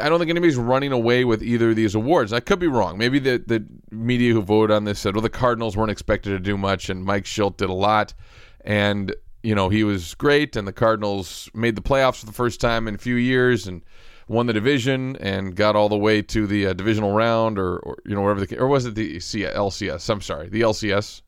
I 0.00 0.08
don't 0.08 0.18
think 0.18 0.30
anybody's 0.30 0.56
running 0.56 0.90
away 0.90 1.26
with 1.26 1.42
either 1.42 1.68
of 1.68 1.76
these 1.76 1.94
awards. 1.94 2.32
I 2.32 2.40
could 2.40 2.58
be 2.58 2.66
wrong. 2.66 2.96
Maybe 2.96 3.18
the, 3.18 3.36
the 3.46 3.66
media 3.90 4.32
who 4.32 4.40
voted 4.40 4.74
on 4.74 4.84
this 4.84 5.00
said, 5.00 5.14
well, 5.14 5.20
the 5.20 5.28
Cardinals 5.28 5.76
weren't 5.76 5.90
expected 5.90 6.30
to 6.30 6.38
do 6.38 6.56
much, 6.56 6.88
and 6.88 7.04
Mike 7.04 7.24
Shildt 7.24 7.58
did 7.58 7.68
a 7.68 7.74
lot. 7.74 8.14
And 8.62 9.14
you 9.42 9.54
know, 9.54 9.68
he 9.68 9.84
was 9.84 10.14
great, 10.14 10.56
and 10.56 10.66
the 10.66 10.72
Cardinals 10.72 11.50
made 11.52 11.76
the 11.76 11.82
playoffs 11.82 12.20
for 12.20 12.26
the 12.26 12.32
first 12.32 12.58
time 12.58 12.88
in 12.88 12.94
a 12.94 12.98
few 12.98 13.16
years 13.16 13.66
and 13.66 13.82
won 14.28 14.46
the 14.46 14.54
division 14.54 15.16
and 15.16 15.54
got 15.54 15.76
all 15.76 15.90
the 15.90 15.98
way 15.98 16.22
to 16.22 16.46
the 16.46 16.68
uh, 16.68 16.72
divisional 16.72 17.12
round, 17.12 17.58
or, 17.58 17.80
or 17.80 17.98
you 18.06 18.14
know, 18.14 18.22
whatever 18.22 18.46
the 18.46 18.58
or 18.58 18.66
was 18.66 18.86
it 18.86 18.94
the 18.94 19.20
C- 19.20 19.42
LCS? 19.42 20.08
I'm 20.08 20.22
sorry, 20.22 20.48
the 20.48 20.62
LCS. 20.62 21.20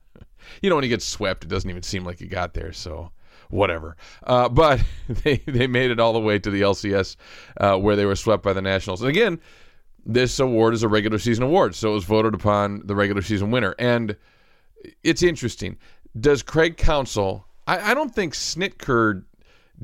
You 0.61 0.70
know, 0.70 0.76
when 0.76 0.84
he 0.84 0.90
gets 0.90 1.04
swept, 1.04 1.44
it 1.44 1.49
doesn't 1.49 1.68
even 1.68 1.82
seem 1.82 2.04
like 2.04 2.18
he 2.18 2.26
got 2.26 2.54
there. 2.54 2.72
So 2.72 3.12
whatever. 3.52 3.96
Uh, 4.25 4.49
but 4.49 4.80
they 5.08 5.37
they 5.46 5.66
made 5.66 5.90
it 5.90 6.00
all 6.00 6.12
the 6.12 6.20
way 6.20 6.38
to 6.38 6.50
the 6.50 6.62
LCS, 6.62 7.16
uh, 7.58 7.76
where 7.76 7.94
they 7.94 8.06
were 8.06 8.16
swept 8.16 8.42
by 8.42 8.52
the 8.52 8.62
Nationals. 8.62 9.00
And 9.00 9.11
again, 9.11 9.38
this 10.04 10.40
award 10.40 10.75
is 10.75 10.82
a 10.82 10.88
regular 10.88 11.18
season 11.18 11.44
award, 11.44 11.75
so 11.75 11.90
it 11.90 11.94
was 11.94 12.04
voted 12.04 12.34
upon 12.34 12.84
the 12.87 12.96
regular 12.96 13.22
season 13.22 13.50
winner. 13.50 13.75
And 13.78 14.16
it's 15.04 15.22
interesting. 15.22 15.76
Does 16.18 16.42
Craig 16.42 16.76
Counsell? 16.76 17.46
I, 17.66 17.92
I 17.92 17.94
don't 17.94 18.12
think 18.12 18.34
Snitker 18.34 19.22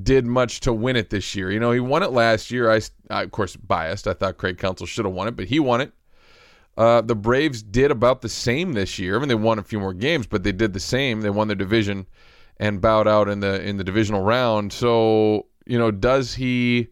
did 0.02 0.26
much 0.26 0.60
to 0.60 0.72
win 0.72 0.96
it 0.96 1.10
this 1.10 1.34
year. 1.34 1.50
You 1.50 1.60
know, 1.60 1.70
he 1.70 1.80
won 1.80 2.02
it 2.02 2.10
last 2.10 2.50
year. 2.50 2.70
I, 2.70 2.80
I 3.10 3.22
of 3.22 3.30
course, 3.30 3.56
biased. 3.56 4.08
I 4.08 4.12
thought 4.12 4.38
Craig 4.38 4.58
Counsell 4.58 4.86
should 4.86 5.04
have 5.04 5.14
won 5.14 5.28
it, 5.28 5.36
but 5.36 5.46
he 5.46 5.60
won 5.60 5.80
it. 5.80 5.92
Uh, 6.78 7.00
the 7.00 7.16
Braves 7.16 7.60
did 7.60 7.90
about 7.90 8.22
the 8.22 8.28
same 8.28 8.72
this 8.72 9.00
year. 9.00 9.16
I 9.16 9.18
mean, 9.18 9.28
they 9.28 9.34
won 9.34 9.58
a 9.58 9.64
few 9.64 9.80
more 9.80 9.92
games, 9.92 10.28
but 10.28 10.44
they 10.44 10.52
did 10.52 10.72
the 10.72 10.80
same. 10.80 11.22
They 11.22 11.28
won 11.28 11.48
their 11.48 11.56
division 11.56 12.06
and 12.58 12.80
bowed 12.80 13.08
out 13.08 13.28
in 13.28 13.40
the 13.40 13.60
in 13.64 13.78
the 13.78 13.84
divisional 13.84 14.22
round. 14.22 14.72
So, 14.72 15.46
you 15.66 15.76
know, 15.76 15.90
does 15.90 16.34
he? 16.34 16.86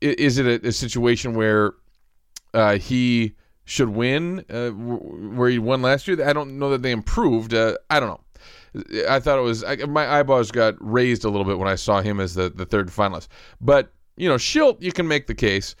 Is 0.00 0.38
it 0.38 0.46
a, 0.46 0.68
a 0.68 0.72
situation 0.72 1.34
where 1.34 1.74
uh, 2.54 2.76
he 2.78 3.36
should 3.66 3.90
win 3.90 4.44
uh, 4.50 4.70
where 4.70 5.48
he 5.48 5.60
won 5.60 5.80
last 5.80 6.08
year? 6.08 6.28
I 6.28 6.32
don't 6.32 6.58
know 6.58 6.70
that 6.70 6.82
they 6.82 6.90
improved. 6.90 7.54
Uh, 7.54 7.76
I 7.88 8.00
don't 8.00 8.08
know. 8.08 9.04
I 9.08 9.20
thought 9.20 9.38
it 9.38 9.42
was 9.42 9.62
I, 9.62 9.76
my 9.76 10.18
eyeballs 10.18 10.50
got 10.50 10.74
raised 10.80 11.24
a 11.24 11.30
little 11.30 11.46
bit 11.46 11.58
when 11.58 11.68
I 11.68 11.76
saw 11.76 12.00
him 12.00 12.18
as 12.18 12.34
the 12.34 12.50
the 12.50 12.66
third 12.66 12.88
finalist. 12.88 13.28
But 13.60 13.92
you 14.16 14.28
know, 14.28 14.34
Shildt, 14.34 14.82
you 14.82 14.90
can 14.90 15.06
make 15.06 15.28
the 15.28 15.36
case. 15.36 15.76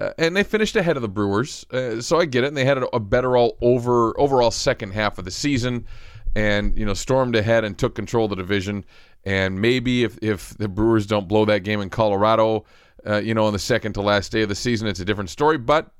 Uh, 0.00 0.12
and 0.16 0.34
they 0.34 0.42
finished 0.42 0.76
ahead 0.76 0.96
of 0.96 1.02
the 1.02 1.08
Brewers, 1.08 1.66
uh, 1.72 2.00
so 2.00 2.18
I 2.18 2.24
get 2.24 2.44
it. 2.44 2.48
And 2.48 2.56
they 2.56 2.64
had 2.64 2.78
a, 2.78 3.00
better 3.00 3.36
all 3.36 3.58
over 3.60 4.18
overall 4.18 4.50
second 4.50 4.92
half 4.92 5.18
of 5.18 5.26
the 5.26 5.30
season, 5.30 5.86
and 6.34 6.76
you 6.78 6.86
know 6.86 6.94
stormed 6.94 7.36
ahead 7.36 7.64
and 7.64 7.76
took 7.76 7.94
control 7.94 8.24
of 8.24 8.30
the 8.30 8.36
division. 8.36 8.84
And 9.24 9.60
maybe 9.60 10.04
if 10.04 10.18
if 10.22 10.56
the 10.56 10.68
Brewers 10.68 11.06
don't 11.06 11.28
blow 11.28 11.44
that 11.44 11.60
game 11.60 11.80
in 11.82 11.90
Colorado, 11.90 12.64
uh, 13.06 13.16
you 13.16 13.34
know, 13.34 13.44
on 13.44 13.52
the 13.52 13.58
second 13.58 13.92
to 13.94 14.00
last 14.00 14.32
day 14.32 14.42
of 14.42 14.48
the 14.48 14.54
season, 14.54 14.88
it's 14.88 15.00
a 15.00 15.04
different 15.04 15.28
story. 15.28 15.58
But 15.58 15.92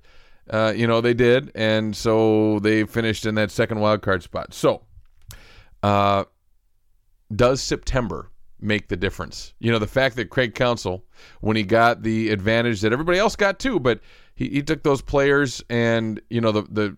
uh, 0.49 0.73
you 0.75 0.87
know 0.87 1.03
they 1.03 1.15
did, 1.15 1.53
and 1.55 1.95
so 1.95 2.59
they 2.61 2.85
finished 2.85 3.27
in 3.27 3.35
that 3.35 3.51
second 3.51 3.81
wild 3.81 4.01
card 4.01 4.23
spot. 4.23 4.55
So, 4.55 4.83
uh, 5.83 6.25
does 7.35 7.61
September 7.61 8.30
make 8.61 8.89
the 8.89 8.97
difference? 8.97 9.55
You 9.59 9.73
know, 9.73 9.79
the 9.79 9.87
fact 9.87 10.17
that 10.17 10.31
Craig 10.31 10.55
Counsell, 10.55 11.05
when 11.41 11.57
he 11.57 11.63
got 11.63 12.03
the 12.03 12.31
advantage 12.31 12.81
that 12.81 12.93
everybody 12.93 13.19
else 13.19 13.37
got 13.37 13.59
too, 13.59 13.81
but 13.81 14.01
he, 14.35 14.49
he 14.49 14.63
took 14.63 14.83
those 14.83 15.03
players 15.03 15.63
and, 15.69 16.21
you 16.31 16.41
know, 16.41 16.53
the, 16.53 16.63
the 16.71 16.97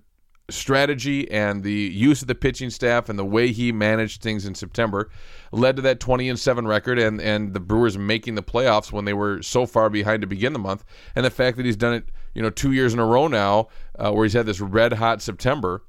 strategy 0.50 1.30
and 1.30 1.62
the 1.62 1.72
use 1.72 2.22
of 2.22 2.28
the 2.28 2.34
pitching 2.34 2.70
staff 2.70 3.08
and 3.08 3.18
the 3.18 3.24
way 3.24 3.52
he 3.52 3.72
managed 3.72 4.22
things 4.22 4.44
in 4.44 4.54
September 4.54 5.10
led 5.52 5.76
to 5.76 5.82
that 5.82 6.00
20 6.00 6.28
and 6.28 6.38
7 6.38 6.66
record 6.66 6.98
and, 6.98 7.20
and 7.20 7.54
the 7.54 7.60
Brewers 7.60 7.96
making 7.96 8.34
the 8.34 8.42
playoffs 8.42 8.92
when 8.92 9.04
they 9.04 9.14
were 9.14 9.42
so 9.42 9.66
far 9.66 9.88
behind 9.88 10.20
to 10.20 10.26
begin 10.26 10.52
the 10.52 10.58
month. 10.58 10.84
And 11.14 11.24
the 11.24 11.30
fact 11.30 11.56
that 11.56 11.66
he's 11.66 11.76
done 11.76 11.94
it, 11.94 12.10
you 12.34 12.42
know, 12.42 12.50
two 12.50 12.72
years 12.72 12.92
in 12.92 13.00
a 13.00 13.06
row 13.06 13.28
now 13.28 13.68
uh, 13.98 14.12
where 14.12 14.24
he's 14.24 14.34
had 14.34 14.46
this 14.46 14.60
red 14.60 14.94
hot 14.94 15.22
September. 15.22 15.84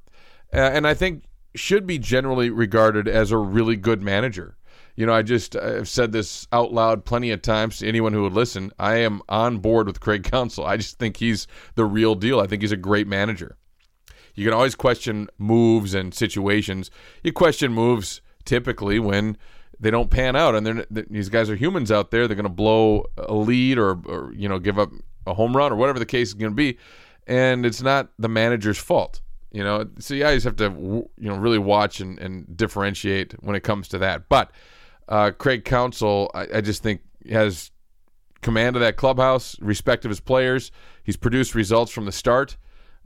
Uh, 0.53 0.57
and 0.57 0.87
I 0.87 0.93
think 0.93 1.23
should 1.55 1.85
be 1.85 1.99
generally 1.99 2.49
regarded 2.49 3.07
as 3.07 3.31
a 3.31 3.37
really 3.37 3.75
good 3.75 4.01
manager. 4.01 4.57
You 4.95 5.05
know, 5.05 5.13
I 5.13 5.23
just 5.23 5.55
uh, 5.55 5.77
I've 5.79 5.89
said 5.89 6.11
this 6.11 6.47
out 6.51 6.71
loud 6.71 7.05
plenty 7.05 7.31
of 7.31 7.41
times 7.41 7.79
to 7.79 7.87
anyone 7.87 8.13
who 8.13 8.23
would 8.23 8.33
listen. 8.33 8.71
I 8.77 8.97
am 8.97 9.21
on 9.27 9.57
board 9.57 9.87
with 9.87 9.99
Craig 9.99 10.23
Counsell. 10.23 10.65
I 10.65 10.77
just 10.77 10.99
think 10.99 11.17
he's 11.17 11.47
the 11.75 11.85
real 11.85 12.15
deal. 12.15 12.39
I 12.39 12.47
think 12.47 12.61
he's 12.61 12.71
a 12.71 12.77
great 12.77 13.07
manager. 13.07 13.57
You 14.35 14.45
can 14.45 14.53
always 14.53 14.75
question 14.75 15.29
moves 15.37 15.93
and 15.93 16.13
situations. 16.13 16.89
You 17.23 17.33
question 17.33 17.73
moves 17.73 18.21
typically 18.45 18.99
when 18.99 19.37
they 19.79 19.91
don't 19.91 20.09
pan 20.09 20.35
out, 20.35 20.55
and 20.55 20.85
these 20.89 21.29
guys 21.29 21.49
are 21.49 21.55
humans 21.55 21.91
out 21.91 22.11
there. 22.11 22.27
They're 22.27 22.35
going 22.35 22.43
to 22.43 22.49
blow 22.49 23.05
a 23.17 23.33
lead 23.33 23.77
or, 23.77 23.99
or 24.05 24.31
you 24.35 24.47
know 24.47 24.59
give 24.59 24.77
up 24.77 24.91
a 25.25 25.33
home 25.33 25.55
run 25.55 25.71
or 25.71 25.75
whatever 25.75 25.99
the 25.99 26.05
case 26.05 26.29
is 26.29 26.33
going 26.35 26.51
to 26.51 26.55
be, 26.55 26.77
and 27.27 27.65
it's 27.65 27.81
not 27.81 28.09
the 28.19 28.29
manager's 28.29 28.77
fault. 28.77 29.21
You 29.51 29.63
know, 29.63 29.87
so 29.99 30.15
you 30.15 30.25
always 30.25 30.43
have 30.45 30.55
to 30.57 30.71
you 31.17 31.29
know 31.29 31.37
really 31.37 31.59
watch 31.59 31.99
and, 31.99 32.17
and 32.19 32.57
differentiate 32.57 33.33
when 33.43 33.55
it 33.55 33.61
comes 33.61 33.87
to 33.89 33.97
that. 33.99 34.29
But 34.29 34.51
uh, 35.07 35.31
Craig 35.31 35.65
Counsell, 35.65 36.31
I, 36.33 36.47
I 36.55 36.61
just 36.61 36.83
think 36.83 37.01
has 37.29 37.71
command 38.41 38.75
of 38.75 38.81
that 38.81 38.97
clubhouse, 38.97 39.59
respect 39.59 40.05
of 40.05 40.09
his 40.09 40.19
players. 40.19 40.71
He's 41.03 41.17
produced 41.17 41.55
results 41.55 41.91
from 41.91 42.05
the 42.05 42.11
start. 42.11 42.57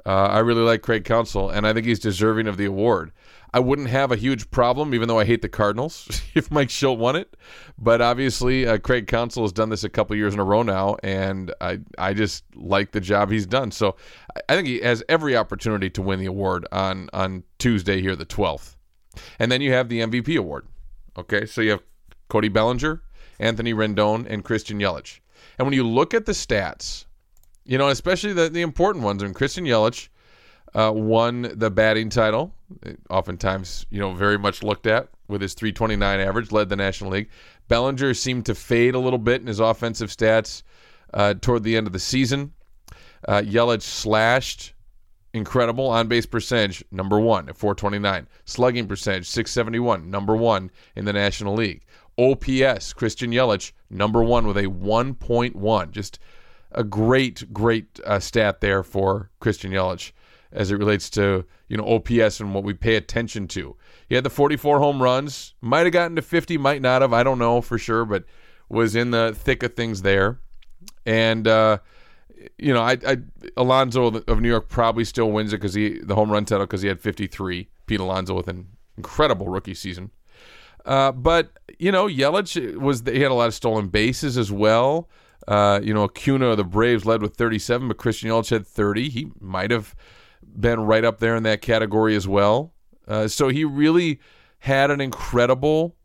Uh, 0.06 0.27
I 0.27 0.39
really 0.39 0.62
like 0.62 0.82
Craig 0.84 1.04
Counsell, 1.04 1.50
and 1.50 1.68
I 1.68 1.74
think 1.74 1.86
he's 1.86 2.00
deserving 2.00 2.48
of 2.48 2.58
the 2.58 2.66
award. 2.66 3.12
I 3.54 3.60
wouldn't 3.60 3.89
have 3.89 4.12
a 4.12 4.16
huge 4.16 4.50
problem, 4.51 4.94
even 4.94 5.08
though 5.08 5.20
I 5.20 5.25
hate 5.25 5.42
the 5.42 5.50
Cardinals, 5.50 6.22
if 6.34 6.50
Mike 6.51 6.70
Shildt 6.70 6.98
won 6.98 7.16
it. 7.16 7.36
But 7.77 8.01
obviously, 8.01 8.68
uh, 8.68 8.77
Craig 8.77 9.08
Counsell 9.08 9.44
has 9.44 9.51
done 9.51 9.70
this 9.70 9.84
a 9.84 9.89
couple 9.89 10.16
years 10.16 10.34
in 10.34 10.39
a 10.39 10.44
row 10.44 10.63
now, 10.63 10.98
and 11.04 11.54
I 11.60 11.80
I 11.98 12.13
just 12.13 12.44
like 12.56 12.92
the 12.92 13.01
job 13.01 13.32
he's 13.32 13.46
done. 13.46 13.72
So 13.72 13.96
I 14.48 14.56
think 14.56 14.68
he 14.68 14.80
has 14.80 15.04
every 15.10 15.36
opportunity 15.36 15.89
to 15.92 16.01
win 16.01 16.20
the 16.20 16.25
award 16.25 16.68
on 16.72 17.10
on 17.13 17.44
Tuesday 17.60 18.01
here, 18.01 18.16
the 18.16 18.25
twelfth. 18.25 18.77
And 19.39 19.51
then 19.51 19.62
you 19.62 19.74
have 19.74 19.89
the 19.89 20.01
MVP 20.01 20.38
award. 20.38 20.68
Okay, 21.18 21.46
so 21.46 21.62
you 21.62 21.72
have 21.72 21.84
Cody 22.30 22.50
Bellinger, 22.50 23.02
Anthony 23.40 23.74
Rendon, 23.74 24.26
and 24.30 24.44
Christian 24.44 24.80
Yelich. 24.80 25.20
And 25.58 25.66
when 25.66 25.74
you 25.74 25.86
look 25.86 26.14
at 26.14 26.26
the 26.26 26.32
stats, 26.32 27.06
you 27.68 27.78
know, 27.78 27.90
especially 27.90 28.34
the, 28.34 28.50
the 28.50 28.62
important 28.62 29.04
ones. 29.04 29.22
And 29.22 29.36
Christian 29.36 29.66
Yelich 29.66 30.08
uh, 30.74 30.92
won 30.94 31.52
the 31.54 31.70
batting 31.70 32.10
title, 32.10 32.54
oftentimes, 33.10 33.86
you 33.90 34.00
know, 34.00 34.14
very 34.14 34.38
much 34.38 34.64
looked 34.64 34.88
at 34.88 35.10
with 35.28 35.42
his 35.42 35.54
329 35.54 36.20
average, 36.20 36.52
led 36.52 36.70
the 36.70 36.76
National 36.76 37.12
League. 37.12 37.30
Bellinger 37.68 38.14
seemed 38.14 38.46
to 38.46 38.56
fade 38.56 38.96
a 38.96 39.00
little 39.00 39.20
bit 39.20 39.42
in 39.42 39.48
his 39.48 39.60
offensive 39.60 40.10
stats 40.10 40.64
uh, 41.14 41.34
toward 41.34 41.64
the 41.64 41.76
end 41.76 41.88
of 41.88 41.94
the 41.94 42.00
season. 42.00 42.54
Uh, 43.28 43.42
Yelich 43.42 43.82
slashed 43.82 44.74
incredible 45.38 45.88
on 45.88 46.08
base 46.08 46.25
percentage, 46.25 46.84
number 46.91 47.20
one 47.20 47.48
at 47.50 47.58
429. 47.58 48.27
Slugging 48.46 48.88
percentage, 48.88 49.27
671, 49.27 50.10
number 50.10 50.36
one 50.36 50.72
in 50.96 51.06
the 51.06 51.13
National 51.13 51.53
League. 51.53 51.86
OPS, 52.17 52.94
Christian 52.94 53.32
Yelich, 53.32 53.72
number 53.89 54.24
one 54.24 54.48
with 54.48 54.58
a 54.58 54.63
1.1. 54.63 55.91
Just 55.91 56.20
a 56.72 56.84
great, 56.84 57.53
great 57.53 58.00
uh, 58.06 58.20
stat 58.20 58.60
there 58.60 58.84
for 58.84 59.29
Christian 59.39 59.72
Yelich 59.72 60.12
as 60.51 60.72
it 60.72 60.77
relates 60.77 61.10
to 61.12 61.46
you 61.67 61.77
know 61.77 61.86
OPS 61.86 62.39
and 62.39 62.53
what 62.53 62.63
we 62.63 62.74
pay 62.74 62.96
attention 62.96 63.48
to. 63.50 63.75
He 64.08 64.15
had 64.15 64.24
the 64.24 64.29
44 64.29 64.79
home 64.79 65.01
runs, 65.01 65.53
might 65.62 65.86
have 65.86 65.94
gotten 65.94 66.15
to 66.15 66.22
50, 66.22 66.58
might 66.58 66.82
not 66.82 67.01
have. 67.01 67.13
I 67.13 67.24
don't 67.24 67.39
know 67.39 67.62
for 67.62 67.77
sure, 67.77 68.06
but 68.06 68.24
was 68.70 68.96
in 68.96 69.12
the 69.12 69.36
thick 69.38 69.63
of 69.63 69.75
things 69.75 70.01
there. 70.01 70.39
And 71.06 71.48
uh, 71.48 71.79
you 72.58 72.74
know, 72.74 72.82
I, 72.82 72.98
I 73.06 73.18
Alonso 73.56 74.08
of 74.08 74.42
New 74.42 74.50
York 74.50 74.70
probably 74.70 75.06
still 75.06 75.32
wins 75.32 75.54
it 75.54 75.58
because 75.58 75.74
he 75.74 76.00
the 76.00 76.16
home 76.16 76.32
run 76.32 76.46
title 76.46 76.66
because 76.66 76.82
he 76.82 76.88
had 76.88 77.00
53. 77.00 77.70
Pete 77.86 78.00
Alonso 78.00 78.36
with 78.36 78.48
an 78.48 78.68
incredible 78.98 79.48
rookie 79.48 79.74
season. 79.74 80.12
Uh, 80.86 81.12
but 81.12 81.51
you 81.80 81.92
know, 81.92 82.08
Yelich 82.08 82.77
was 82.77 83.04
he 83.06 83.22
had 83.22 83.32
a 83.32 83.36
lot 83.36 83.48
of 83.48 83.54
stolen 83.54 83.88
bases 83.88 84.38
as 84.38 84.51
well. 84.51 85.10
Uh, 85.48 85.80
you 85.82 85.94
know, 85.94 86.04
Acuna 86.04 86.48
of 86.48 86.58
the 86.58 86.63
Braves 86.63 87.06
led 87.06 87.22
with 87.22 87.36
37, 87.36 87.88
but 87.88 87.98
Christian 87.98 88.30
Yelich 88.30 88.50
had 88.50 88.68
30. 88.68 89.10
He 89.10 89.32
might 89.39 89.72
have 89.72 89.96
been 90.60 90.82
right 90.82 91.06
up 91.06 91.20
there 91.20 91.36
in 91.36 91.44
that 91.44 91.62
category 91.62 92.16
as 92.16 92.27
well. 92.27 92.74
Uh, 93.08 93.27
so 93.27 93.48
he 93.48 93.63
really 93.63 94.20
had 94.60 94.92
an 94.92 95.00
incredible 95.00 95.96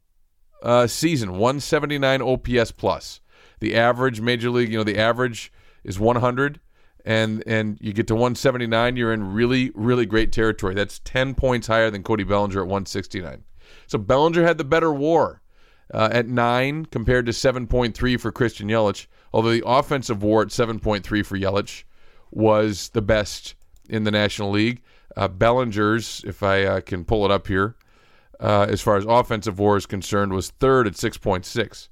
uh, 0.62 0.86
season 0.86 1.32
179 1.32 2.22
OPS 2.22 2.70
plus. 2.72 3.20
The 3.60 3.74
average 3.74 4.20
major 4.20 4.50
league, 4.50 4.70
you 4.70 4.78
know, 4.78 4.84
the 4.84 4.98
average 4.98 5.52
is 5.84 5.98
100 5.98 6.60
and 7.04 7.42
and 7.46 7.78
you 7.80 7.92
get 7.92 8.06
to 8.08 8.14
179, 8.14 8.96
you're 8.96 9.12
in 9.12 9.32
really 9.32 9.72
really 9.74 10.06
great 10.06 10.32
territory. 10.32 10.74
That's 10.74 11.00
10 11.00 11.34
points 11.34 11.66
higher 11.66 11.90
than 11.90 12.02
Cody 12.02 12.24
Bellinger 12.24 12.60
at 12.60 12.66
169. 12.66 13.44
So 13.86 13.98
Bellinger 13.98 14.44
had 14.44 14.58
the 14.58 14.64
better 14.64 14.92
WAR 14.92 15.42
uh, 15.92 16.08
at 16.12 16.26
nine 16.28 16.86
compared 16.86 17.26
to 17.26 17.32
7.3 17.32 18.20
for 18.20 18.32
Christian 18.32 18.68
Yelich. 18.68 19.06
Although 19.32 19.52
the 19.52 19.66
offensive 19.66 20.22
WAR 20.22 20.42
at 20.42 20.48
7.3 20.48 21.04
for 21.24 21.38
Yelich 21.38 21.84
was 22.30 22.90
the 22.90 23.02
best 23.02 23.54
in 23.88 24.04
the 24.04 24.10
National 24.10 24.50
League. 24.50 24.82
Uh, 25.16 25.28
Bellinger's, 25.28 26.24
if 26.26 26.42
I 26.42 26.64
uh, 26.64 26.80
can 26.80 27.04
pull 27.04 27.24
it 27.24 27.30
up 27.30 27.46
here, 27.46 27.76
uh, 28.40 28.66
as 28.68 28.80
far 28.80 28.96
as 28.96 29.04
offensive 29.06 29.58
WAR 29.58 29.76
is 29.76 29.86
concerned, 29.86 30.32
was 30.32 30.50
third 30.50 30.86
at 30.86 30.94
6.6. 30.94 31.88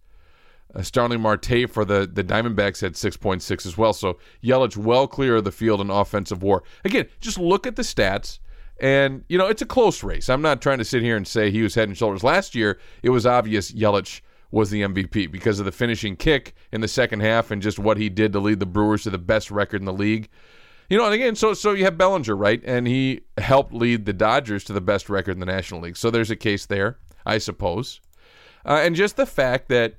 Uh, 0.74 0.82
Starling 0.82 1.20
Marte 1.20 1.68
for 1.68 1.84
the, 1.84 2.08
the 2.12 2.22
Diamondbacks 2.22 2.80
had 2.80 2.94
6.6 2.94 3.66
as 3.66 3.76
well. 3.76 3.92
So 3.92 4.18
Yelich 4.42 4.76
well 4.76 5.08
clear 5.08 5.36
of 5.36 5.44
the 5.44 5.52
field 5.52 5.80
in 5.80 5.90
offensive 5.90 6.42
WAR. 6.42 6.62
Again, 6.84 7.08
just 7.20 7.38
look 7.38 7.66
at 7.66 7.76
the 7.76 7.82
stats 7.82 8.38
And, 8.80 9.24
you 9.28 9.36
know, 9.36 9.46
it's 9.46 9.62
a 9.62 9.66
close 9.66 10.02
race. 10.02 10.28
I'm 10.28 10.42
not 10.42 10.62
trying 10.62 10.78
to 10.78 10.84
sit 10.84 11.02
here 11.02 11.16
and 11.16 11.26
say 11.26 11.50
he 11.50 11.62
was 11.62 11.74
head 11.74 11.88
and 11.88 11.96
shoulders. 11.98 12.22
Last 12.22 12.54
year, 12.54 12.78
it 13.02 13.10
was 13.10 13.26
obvious 13.26 13.72
Yelich 13.72 14.20
was 14.50 14.70
the 14.70 14.82
MVP 14.82 15.30
because 15.30 15.58
of 15.58 15.64
the 15.64 15.72
finishing 15.72 16.16
kick 16.16 16.54
in 16.72 16.80
the 16.80 16.88
second 16.88 17.20
half 17.20 17.50
and 17.50 17.62
just 17.62 17.78
what 17.78 17.98
he 17.98 18.08
did 18.08 18.32
to 18.32 18.40
lead 18.40 18.58
the 18.58 18.66
Brewers 18.66 19.04
to 19.04 19.10
the 19.10 19.18
best 19.18 19.50
record 19.50 19.80
in 19.80 19.86
the 19.86 19.92
league. 19.92 20.28
You 20.88 20.98
know, 20.98 21.04
and 21.04 21.14
again, 21.14 21.36
so 21.36 21.54
so 21.54 21.72
you 21.72 21.84
have 21.84 21.96
Bellinger, 21.96 22.34
right? 22.34 22.60
And 22.64 22.88
he 22.88 23.20
helped 23.38 23.72
lead 23.72 24.06
the 24.06 24.12
Dodgers 24.12 24.64
to 24.64 24.72
the 24.72 24.80
best 24.80 25.08
record 25.08 25.32
in 25.32 25.40
the 25.40 25.46
National 25.46 25.80
League. 25.82 25.96
So 25.96 26.10
there's 26.10 26.32
a 26.32 26.36
case 26.36 26.66
there, 26.66 26.98
I 27.24 27.38
suppose. 27.38 28.00
Uh, 28.66 28.80
and 28.82 28.96
just 28.96 29.16
the 29.16 29.24
fact 29.26 29.68
that 29.68 29.94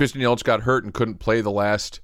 Christian 0.00 0.22
Yelich 0.22 0.44
got 0.44 0.62
hurt 0.62 0.82
and 0.82 0.94
couldn't 0.94 1.18
play 1.18 1.42
the 1.42 1.50
last 1.50 2.00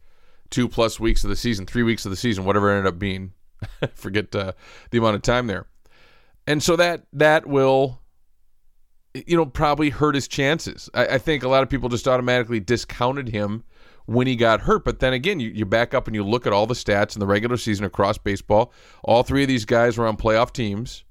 two 0.50 0.68
plus 0.68 1.00
weeks 1.00 1.24
of 1.24 1.30
the 1.30 1.36
season, 1.36 1.64
three 1.64 1.82
weeks 1.82 2.04
of 2.04 2.10
the 2.10 2.16
season, 2.16 2.44
whatever 2.44 2.70
it 2.70 2.76
ended 2.76 2.92
up 2.92 2.98
being. 2.98 3.32
Forget 3.94 4.34
uh, 4.36 4.52
the 4.90 4.98
amount 4.98 5.16
of 5.16 5.22
time 5.22 5.46
there. 5.46 5.64
And 6.46 6.62
so 6.62 6.76
that 6.76 7.06
that 7.14 7.46
will 7.46 8.02
you 9.14 9.34
know, 9.34 9.46
probably 9.46 9.88
hurt 9.88 10.14
his 10.14 10.28
chances. 10.28 10.90
I, 10.92 11.06
I, 11.06 11.18
think 11.18 11.42
a 11.42 11.48
lot 11.48 11.62
of 11.62 11.70
people 11.70 11.88
just 11.88 12.06
automatically 12.06 12.60
discounted 12.60 13.30
him 13.30 13.64
when 14.04 14.26
he 14.26 14.36
got 14.36 14.60
hurt. 14.60 14.84
But 14.84 15.00
then 15.00 15.14
again, 15.14 15.40
you, 15.40 15.48
you 15.48 15.64
back 15.64 15.94
up 15.94 16.06
and 16.06 16.14
you 16.14 16.22
look 16.22 16.46
at 16.46 16.52
all 16.52 16.66
the 16.66 16.74
stats 16.74 17.16
in 17.16 17.20
the 17.20 17.26
regular 17.26 17.56
season 17.56 17.86
across 17.86 18.18
baseball. 18.18 18.74
All 19.04 19.22
three 19.22 19.40
of 19.40 19.48
these 19.48 19.64
guys 19.64 19.96
were 19.96 20.06
on 20.06 20.18
playoff 20.18 20.52
teams. 20.52 21.02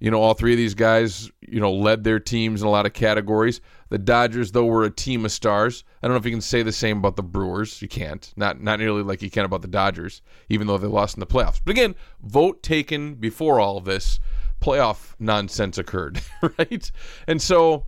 You 0.00 0.10
know, 0.10 0.20
all 0.20 0.32
three 0.32 0.52
of 0.52 0.56
these 0.56 0.74
guys, 0.74 1.30
you 1.42 1.60
know, 1.60 1.72
led 1.72 2.04
their 2.04 2.18
teams 2.18 2.62
in 2.62 2.66
a 2.66 2.70
lot 2.70 2.86
of 2.86 2.94
categories. 2.94 3.60
The 3.90 3.98
Dodgers, 3.98 4.52
though, 4.52 4.64
were 4.64 4.84
a 4.84 4.90
team 4.90 5.26
of 5.26 5.32
stars. 5.32 5.84
I 6.02 6.06
don't 6.06 6.14
know 6.14 6.18
if 6.18 6.24
you 6.24 6.30
can 6.30 6.40
say 6.40 6.62
the 6.62 6.72
same 6.72 6.98
about 6.98 7.16
the 7.16 7.22
Brewers. 7.22 7.82
You 7.82 7.88
can't. 7.88 8.32
Not 8.34 8.60
not 8.62 8.78
nearly 8.78 9.02
like 9.02 9.20
you 9.20 9.30
can 9.30 9.44
about 9.44 9.62
the 9.62 9.68
Dodgers, 9.68 10.22
even 10.48 10.66
though 10.66 10.78
they 10.78 10.86
lost 10.86 11.16
in 11.16 11.20
the 11.20 11.26
playoffs. 11.26 11.60
But 11.62 11.72
again, 11.72 11.94
vote 12.22 12.62
taken 12.62 13.14
before 13.14 13.60
all 13.60 13.80
this 13.80 14.18
playoff 14.60 15.14
nonsense 15.18 15.76
occurred, 15.76 16.20
right? 16.58 16.90
And 17.26 17.42
so, 17.42 17.86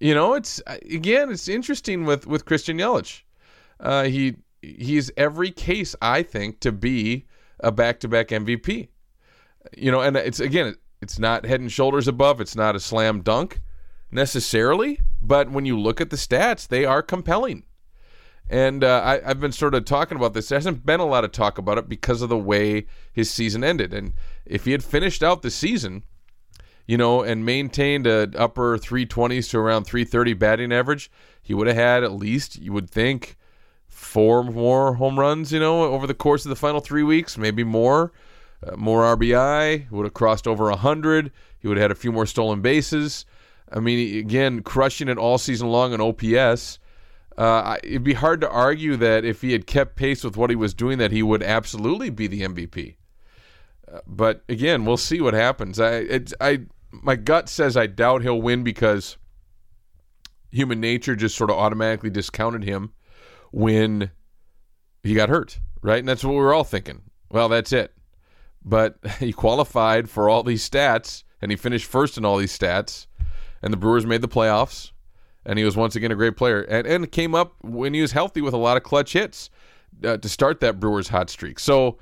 you 0.00 0.14
know, 0.14 0.34
it's 0.34 0.60
again, 0.66 1.30
it's 1.30 1.48
interesting 1.48 2.04
with 2.04 2.26
with 2.26 2.44
Christian 2.44 2.78
Yelich. 2.78 3.22
Uh, 3.80 4.04
he 4.04 4.36
he's 4.60 5.10
every 5.16 5.50
case 5.50 5.94
I 6.02 6.22
think 6.22 6.60
to 6.60 6.72
be 6.72 7.26
a 7.60 7.72
back 7.72 8.00
to 8.00 8.08
back 8.08 8.28
MVP. 8.28 8.88
You 9.76 9.90
know, 9.90 10.00
and 10.00 10.16
it's 10.16 10.40
again, 10.40 10.76
it's 11.00 11.18
not 11.18 11.46
head 11.46 11.60
and 11.60 11.70
shoulders 11.70 12.08
above. 12.08 12.40
It's 12.40 12.56
not 12.56 12.76
a 12.76 12.80
slam 12.80 13.22
dunk 13.22 13.60
necessarily, 14.10 15.00
but 15.20 15.50
when 15.50 15.66
you 15.66 15.78
look 15.78 16.00
at 16.00 16.10
the 16.10 16.16
stats, 16.16 16.66
they 16.66 16.84
are 16.84 17.02
compelling. 17.02 17.64
And 18.50 18.82
uh, 18.82 19.02
I, 19.04 19.28
have 19.28 19.40
been 19.40 19.52
sort 19.52 19.74
of 19.74 19.84
talking 19.84 20.16
about 20.16 20.32
this. 20.32 20.48
There 20.48 20.56
hasn't 20.56 20.86
been 20.86 21.00
a 21.00 21.06
lot 21.06 21.24
of 21.24 21.32
talk 21.32 21.58
about 21.58 21.76
it 21.76 21.88
because 21.88 22.22
of 22.22 22.30
the 22.30 22.38
way 22.38 22.86
his 23.12 23.30
season 23.30 23.62
ended. 23.62 23.92
And 23.92 24.14
if 24.46 24.64
he 24.64 24.72
had 24.72 24.82
finished 24.82 25.22
out 25.22 25.42
the 25.42 25.50
season, 25.50 26.02
you 26.86 26.96
know, 26.96 27.22
and 27.22 27.44
maintained 27.44 28.06
a 28.06 28.30
upper 28.36 28.78
320s 28.78 29.50
to 29.50 29.58
around 29.58 29.84
330 29.84 30.32
batting 30.32 30.72
average, 30.72 31.10
he 31.42 31.52
would 31.52 31.66
have 31.66 31.76
had 31.76 32.02
at 32.02 32.12
least, 32.12 32.56
you 32.56 32.72
would 32.72 32.88
think, 32.88 33.36
four 33.86 34.42
more 34.42 34.94
home 34.94 35.18
runs, 35.18 35.52
you 35.52 35.60
know, 35.60 35.82
over 35.82 36.06
the 36.06 36.14
course 36.14 36.46
of 36.46 36.48
the 36.48 36.56
final 36.56 36.80
three 36.80 37.02
weeks, 37.02 37.36
maybe 37.36 37.64
more. 37.64 38.12
Uh, 38.66 38.76
more 38.76 39.02
RBI, 39.16 39.90
would 39.90 40.04
have 40.04 40.14
crossed 40.14 40.48
over 40.48 40.64
100. 40.64 41.30
He 41.60 41.68
would 41.68 41.76
have 41.76 41.84
had 41.84 41.90
a 41.90 41.94
few 41.94 42.12
more 42.12 42.26
stolen 42.26 42.60
bases. 42.60 43.24
I 43.70 43.80
mean, 43.80 44.18
again, 44.18 44.62
crushing 44.62 45.08
it 45.08 45.18
all 45.18 45.38
season 45.38 45.68
long 45.68 45.92
on 45.92 46.00
OPS 46.00 46.78
uh, 47.38 47.76
it'd 47.84 48.02
be 48.02 48.14
hard 48.14 48.40
to 48.40 48.50
argue 48.50 48.96
that 48.96 49.24
if 49.24 49.42
he 49.42 49.52
had 49.52 49.64
kept 49.64 49.94
pace 49.94 50.24
with 50.24 50.36
what 50.36 50.50
he 50.50 50.56
was 50.56 50.74
doing, 50.74 50.98
that 50.98 51.12
he 51.12 51.22
would 51.22 51.42
absolutely 51.42 52.10
be 52.10 52.26
the 52.26 52.42
MVP. 52.42 52.96
Uh, 53.90 54.00
but 54.08 54.42
again, 54.48 54.84
we'll 54.84 54.96
see 54.96 55.20
what 55.20 55.34
happens. 55.34 55.78
I, 55.78 55.92
it, 55.98 56.32
I, 56.40 56.62
my 56.90 57.14
gut 57.14 57.48
says 57.48 57.76
I 57.76 57.86
doubt 57.86 58.22
he'll 58.22 58.42
win 58.42 58.64
because 58.64 59.18
human 60.50 60.80
nature 60.80 61.14
just 61.14 61.36
sort 61.36 61.50
of 61.50 61.56
automatically 61.56 62.10
discounted 62.10 62.64
him 62.64 62.92
when 63.52 64.10
he 65.04 65.14
got 65.14 65.28
hurt, 65.28 65.60
right? 65.80 66.00
And 66.00 66.08
that's 66.08 66.24
what 66.24 66.32
we 66.32 66.38
were 66.38 66.52
all 66.52 66.64
thinking. 66.64 67.02
Well, 67.30 67.48
that's 67.48 67.72
it. 67.72 67.94
But 68.68 68.98
he 69.18 69.32
qualified 69.32 70.10
for 70.10 70.28
all 70.28 70.42
these 70.42 70.68
stats, 70.68 71.24
and 71.40 71.50
he 71.50 71.56
finished 71.56 71.86
first 71.86 72.18
in 72.18 72.24
all 72.24 72.36
these 72.36 72.56
stats, 72.56 73.06
and 73.62 73.72
the 73.72 73.76
Brewers 73.76 74.06
made 74.06 74.20
the 74.20 74.28
playoffs 74.28 74.92
and 75.48 75.58
he 75.58 75.64
was 75.64 75.76
once 75.76 75.96
again 75.96 76.12
a 76.12 76.14
great 76.14 76.36
player 76.36 76.60
and, 76.62 76.86
and 76.86 77.10
came 77.10 77.34
up 77.34 77.54
when 77.62 77.94
he 77.94 78.02
was 78.02 78.12
healthy 78.12 78.42
with 78.42 78.52
a 78.52 78.58
lot 78.58 78.76
of 78.76 78.82
clutch 78.82 79.14
hits 79.14 79.48
uh, 80.04 80.18
to 80.18 80.28
start 80.28 80.60
that 80.60 80.78
Brewers 80.78 81.08
hot 81.08 81.30
streak. 81.30 81.58
So, 81.58 81.98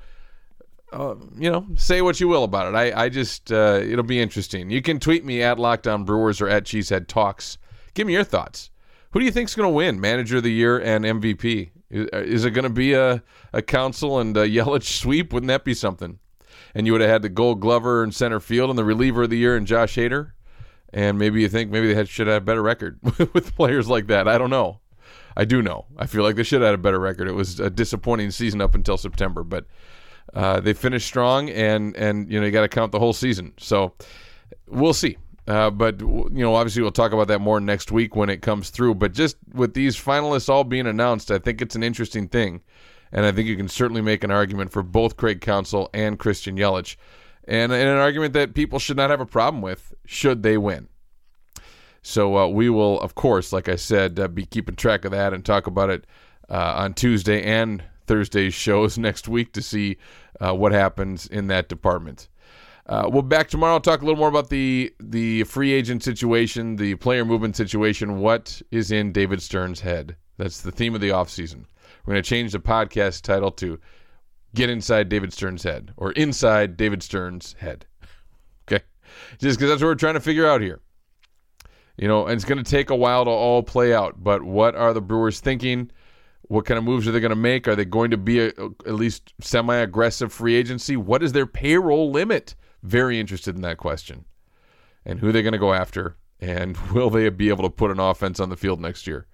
uh, 0.91 1.15
you 1.37 1.49
know, 1.49 1.65
say 1.75 2.01
what 2.01 2.19
you 2.19 2.27
will 2.27 2.43
about 2.43 2.67
it. 2.67 2.75
I, 2.75 3.05
I 3.05 3.09
just, 3.09 3.51
uh, 3.51 3.79
it'll 3.81 4.03
be 4.03 4.19
interesting. 4.19 4.69
You 4.69 4.81
can 4.81 4.99
tweet 4.99 5.25
me 5.25 5.41
at 5.41 5.57
Locked 5.57 5.87
On 5.87 6.03
Brewers 6.03 6.41
or 6.41 6.49
at 6.49 6.65
Cheesehead 6.65 7.07
Talks. 7.07 7.57
Give 7.93 8.05
me 8.05 8.13
your 8.13 8.25
thoughts. 8.25 8.69
Who 9.11 9.19
do 9.19 9.25
you 9.25 9.31
think's 9.31 9.55
going 9.55 9.69
to 9.69 9.73
win 9.73 9.99
Manager 9.99 10.37
of 10.37 10.43
the 10.43 10.51
Year 10.51 10.79
and 10.79 11.05
MVP? 11.05 11.71
Is, 11.89 12.09
uh, 12.13 12.17
is 12.17 12.43
it 12.43 12.51
going 12.51 12.63
to 12.63 12.69
be 12.69 12.93
a, 12.93 13.23
a 13.53 13.61
Counsell 13.61 14.19
and 14.19 14.35
a 14.35 14.45
Yelich 14.47 14.83
sweep? 14.83 15.31
Wouldn't 15.31 15.47
that 15.47 15.63
be 15.63 15.73
something? 15.73 16.19
And 16.75 16.85
you 16.85 16.93
would 16.93 17.01
have 17.01 17.09
had 17.09 17.21
the 17.21 17.29
Gold 17.29 17.59
Glover 17.59 18.03
in 18.03 18.11
center 18.11 18.39
field 18.39 18.69
and 18.69 18.77
the 18.77 18.85
reliever 18.85 19.23
of 19.23 19.29
the 19.29 19.37
year 19.37 19.55
and 19.55 19.65
Josh 19.65 19.95
Hader 19.95 20.31
and 20.93 21.19
maybe 21.19 21.41
you 21.41 21.49
think 21.49 21.69
maybe 21.69 21.87
they 21.87 21.95
had, 21.95 22.07
should 22.07 22.27
have 22.27 22.43
a 22.43 22.45
better 22.45 22.63
record 22.63 22.99
with 23.33 23.55
players 23.55 23.89
like 23.89 24.07
that. 24.07 24.27
I 24.27 24.37
don't 24.37 24.49
know. 24.49 24.79
I 25.35 25.45
do 25.45 25.61
know. 25.61 25.85
I 25.97 26.07
feel 26.07 26.23
like 26.23 26.35
they 26.35 26.43
should 26.43 26.61
have 26.61 26.69
had 26.69 26.75
a 26.75 26.79
better 26.79 26.99
record. 26.99 27.27
It 27.27 27.33
was 27.33 27.59
a 27.59 27.69
disappointing 27.69 28.31
season 28.31 28.61
up 28.61 28.73
until 28.73 28.97
September, 28.97 29.43
but 29.43 29.65
uh, 30.33 30.59
they 30.59 30.73
finished 30.73 31.07
strong, 31.07 31.49
and 31.49 31.95
and 31.95 32.31
you 32.31 32.39
know 32.39 32.45
you 32.45 32.51
got 32.51 32.61
to 32.61 32.67
count 32.67 32.91
the 32.91 32.99
whole 32.99 33.13
season. 33.13 33.53
So 33.57 33.93
we'll 34.67 34.93
see. 34.93 35.17
Uh, 35.47 35.69
but 35.69 36.01
you 36.01 36.29
know, 36.31 36.55
obviously, 36.55 36.81
we'll 36.81 36.91
talk 36.91 37.11
about 37.11 37.27
that 37.27 37.39
more 37.39 37.59
next 37.59 37.91
week 37.91 38.15
when 38.15 38.29
it 38.29 38.41
comes 38.41 38.69
through. 38.69 38.95
But 38.95 39.13
just 39.13 39.37
with 39.53 39.73
these 39.73 39.95
finalists 39.95 40.49
all 40.49 40.63
being 40.63 40.87
announced, 40.87 41.29
I 41.29 41.37
think 41.37 41.61
it's 41.61 41.75
an 41.75 41.83
interesting 41.83 42.27
thing, 42.27 42.61
and 43.11 43.25
I 43.25 43.31
think 43.31 43.47
you 43.47 43.57
can 43.57 43.67
certainly 43.67 44.01
make 44.01 44.23
an 44.23 44.31
argument 44.31 44.71
for 44.71 44.83
both 44.83 45.17
Craig 45.17 45.41
Counsell 45.41 45.89
and 45.93 46.19
Christian 46.19 46.57
Yelich 46.57 46.95
and, 47.47 47.71
and 47.71 47.89
an 47.89 47.97
argument 47.97 48.33
that 48.33 48.53
people 48.53 48.79
should 48.79 48.97
not 48.97 49.09
have 49.09 49.21
a 49.21 49.25
problem 49.25 49.61
with 49.61 49.93
should 50.05 50.43
they 50.43 50.57
win. 50.57 50.89
So 52.01 52.37
uh, 52.37 52.47
we 52.47 52.69
will, 52.69 52.99
of 53.01 53.15
course, 53.15 53.51
like 53.51 53.67
I 53.67 53.75
said, 53.75 54.19
uh, 54.19 54.27
be 54.27 54.45
keeping 54.45 54.75
track 54.75 55.05
of 55.05 55.11
that 55.11 55.33
and 55.33 55.43
talk 55.43 55.67
about 55.67 55.89
it 55.89 56.05
uh, 56.49 56.73
on 56.77 56.93
Tuesday 56.93 57.43
and 57.43 57.83
Thursday's 58.05 58.53
shows 58.53 58.97
next 58.97 59.27
week 59.27 59.53
to 59.53 59.61
see 59.61 59.97
uh, 60.39 60.53
what 60.53 60.71
happens 60.71 61.27
in 61.27 61.47
that 61.47 61.69
department. 61.69 62.29
Uh, 62.85 63.09
we'll 63.11 63.21
back 63.21 63.49
tomorrow. 63.49 63.79
Talk 63.79 64.01
a 64.01 64.05
little 64.05 64.19
more 64.19 64.29
about 64.29 64.49
the 64.49 64.93
the 65.01 65.43
free 65.43 65.73
agent 65.73 66.03
situation, 66.03 66.77
the 66.77 66.95
player 66.95 67.25
movement 67.25 67.57
situation. 67.57 68.19
What 68.19 68.61
is 68.71 68.91
in 68.91 69.11
David 69.11 69.41
Stearns' 69.41 69.81
head? 69.81 70.15
That's 70.37 70.61
the 70.61 70.71
theme 70.71 70.95
of 70.95 71.01
the 71.01 71.09
offseason. 71.09 71.65
We're 72.07 72.13
going 72.13 72.23
to 72.23 72.29
change 72.29 72.53
the 72.53 72.59
podcast 72.59 73.23
title 73.23 73.51
to 73.51 73.77
get 74.55 74.69
inside 74.69 75.09
David 75.09 75.33
Stearns' 75.33 75.63
head 75.63 75.91
or 75.97 76.13
inside 76.13 76.77
David 76.77 77.03
Stearns' 77.03 77.53
head. 77.59 77.85
okay. 78.71 78.81
Just 79.39 79.59
because 79.59 79.69
that's 79.69 79.81
what 79.81 79.89
we're 79.89 79.95
trying 79.95 80.13
to 80.13 80.21
figure 80.21 80.47
out 80.47 80.61
here. 80.61 80.79
You 81.97 82.07
know, 82.07 82.25
and 82.25 82.35
it's 82.35 82.45
going 82.45 82.63
to 82.63 82.69
take 82.69 82.91
a 82.91 82.95
while 82.95 83.25
to 83.25 83.31
all 83.31 83.61
play 83.61 83.93
out. 83.93 84.23
But 84.23 84.43
what 84.43 84.73
are 84.73 84.93
the 84.93 85.01
Brewers 85.01 85.41
thinking? 85.41 85.91
What 86.43 86.63
kind 86.63 86.77
of 86.77 86.85
moves 86.85 87.09
are 87.09 87.11
they 87.11 87.19
going 87.19 87.31
to 87.31 87.35
make? 87.35 87.67
Are 87.67 87.75
they 87.75 87.83
going 87.83 88.11
to 88.11 88.17
be 88.17 88.39
a, 88.39 88.47
at 88.85 88.93
least 88.93 89.33
semi 89.41 89.75
aggressive 89.75 90.31
free 90.31 90.55
agency? 90.55 90.95
What 90.95 91.21
is 91.21 91.33
their 91.33 91.45
payroll 91.45 92.09
limit? 92.09 92.55
Very 92.83 93.19
interested 93.19 93.57
in 93.57 93.63
that 93.63 93.79
question. 93.79 94.23
And 95.05 95.19
who 95.19 95.27
are 95.27 95.31
they 95.33 95.41
going 95.41 95.51
to 95.51 95.59
go 95.59 95.73
after? 95.73 96.15
And 96.39 96.77
will 96.93 97.09
they 97.09 97.27
be 97.27 97.49
able 97.49 97.65
to 97.65 97.69
put 97.69 97.91
an 97.91 97.99
offense 97.99 98.39
on 98.39 98.47
the 98.47 98.55
field 98.55 98.79
next 98.79 99.07
year? 99.07 99.27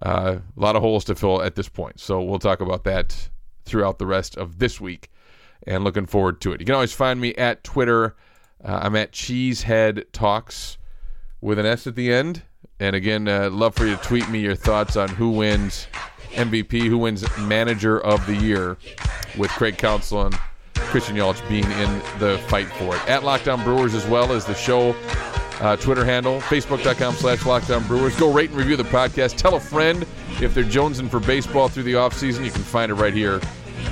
Uh, 0.00 0.38
a 0.56 0.60
lot 0.60 0.74
of 0.74 0.82
holes 0.82 1.04
to 1.04 1.14
fill 1.14 1.42
at 1.42 1.54
this 1.54 1.68
point. 1.68 2.00
So 2.00 2.22
we'll 2.22 2.38
talk 2.38 2.60
about 2.60 2.84
that 2.84 3.28
throughout 3.64 3.98
the 3.98 4.06
rest 4.06 4.36
of 4.36 4.58
this 4.58 4.80
week 4.80 5.10
and 5.66 5.84
looking 5.84 6.06
forward 6.06 6.40
to 6.40 6.52
it. 6.52 6.60
You 6.60 6.66
can 6.66 6.74
always 6.74 6.92
find 6.92 7.20
me 7.20 7.34
at 7.34 7.62
Twitter. 7.62 8.16
Uh, 8.64 8.80
I'm 8.82 8.96
at 8.96 9.12
Cheesehead 9.12 10.04
Talks 10.12 10.78
with 11.40 11.58
an 11.58 11.66
S 11.66 11.86
at 11.86 11.94
the 11.94 12.12
end. 12.12 12.42
And 12.80 12.96
again, 12.96 13.28
uh, 13.28 13.50
love 13.50 13.74
for 13.74 13.86
you 13.86 13.96
to 13.96 14.02
tweet 14.02 14.28
me 14.28 14.40
your 14.40 14.56
thoughts 14.56 14.96
on 14.96 15.08
who 15.08 15.30
wins 15.30 15.86
MVP, 16.32 16.86
who 16.88 16.98
wins 16.98 17.24
Manager 17.38 18.00
of 18.00 18.24
the 18.26 18.34
Year, 18.34 18.76
with 19.36 19.50
Craig 19.50 19.78
Counsell 19.78 20.26
and 20.26 20.34
Christian 20.74 21.16
Yelich 21.16 21.46
being 21.48 21.64
in 21.64 22.02
the 22.18 22.42
fight 22.48 22.66
for 22.68 22.96
it. 22.96 23.08
At 23.08 23.24
Locked 23.24 23.48
On 23.48 23.62
Brewers 23.62 23.94
as 23.94 24.06
well 24.06 24.32
as 24.32 24.44
the 24.44 24.54
show 24.54 24.94
uh, 25.62 25.76
Twitter 25.76 26.04
handle, 26.04 26.40
facebook.com 26.40 27.14
slash 27.14 27.46
Locked 27.46 27.70
On 27.70 27.86
Brewers. 27.86 28.18
Go 28.18 28.32
rate 28.32 28.50
and 28.50 28.58
review 28.58 28.76
the 28.76 28.82
podcast. 28.82 29.36
Tell 29.36 29.54
a 29.54 29.60
friend 29.60 30.04
if 30.40 30.54
they're 30.54 30.64
jonesing 30.64 31.08
for 31.08 31.20
baseball 31.20 31.68
through 31.68 31.84
the 31.84 31.94
offseason. 31.94 32.44
You 32.44 32.50
can 32.50 32.62
find 32.62 32.90
it 32.90 32.96
right 32.96 33.14
here 33.14 33.40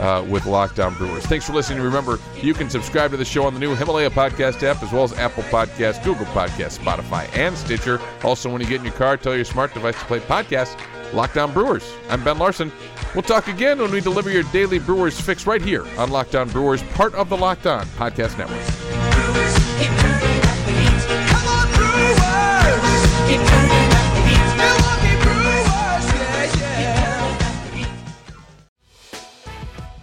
uh, 0.01 0.25
with 0.29 0.47
Locked 0.47 0.81
On 0.81 0.93
Brewers. 0.95 1.25
Thanks 1.27 1.47
for 1.47 1.53
listening. 1.53 1.81
Remember, 1.81 2.19
you 2.43 2.55
can 2.55 2.69
subscribe 2.69 3.13
to 3.13 3.17
the 3.17 3.25
show 3.25 3.45
on 3.45 3.55
the 3.55 3.61
new 3.61 3.75
Himalaya 3.77 4.11
podcast 4.11 4.63
app, 4.65 4.83
as 4.83 4.93
well 4.93 5.05
as 5.05 5.13
Apple 5.13 5.45
Podcasts, 5.45 6.03
Google 6.05 6.27
Podcasts, 6.27 6.79
Spotify, 6.79 7.29
and 7.37 7.57
Stitcher. 7.57 8.01
Also, 8.25 8.51
when 8.51 8.61
you 8.61 8.67
get 8.67 8.81
in 8.81 8.85
your 8.85 8.95
car, 8.95 9.17
tell 9.17 9.37
your 9.37 9.45
smart 9.45 9.73
device 9.73 9.99
to 9.99 10.05
play 10.07 10.19
podcast 10.19 10.77
Locked 11.13 11.37
On 11.37 11.53
Brewers. 11.53 11.89
I'm 12.09 12.25
Ben 12.25 12.39
Larson. 12.39 12.73
We'll 13.15 13.23
talk 13.23 13.47
again 13.49 13.79
when 13.79 13.93
we 13.93 14.01
deliver 14.01 14.31
your 14.31 14.45
daily 14.45 14.81
Brewers 14.81 15.21
fix 15.21 15.47
right 15.47 15.63
here 15.63 15.87
on 15.99 16.11
Locked 16.11 16.35
On 16.35 16.49
Brewers, 16.49 16.83
part 16.95 17.15
of 17.15 17.29
the 17.29 17.37
Locked 17.37 17.67
On 17.67 17.87
Podcast 17.87 18.39
Network. 18.39 20.10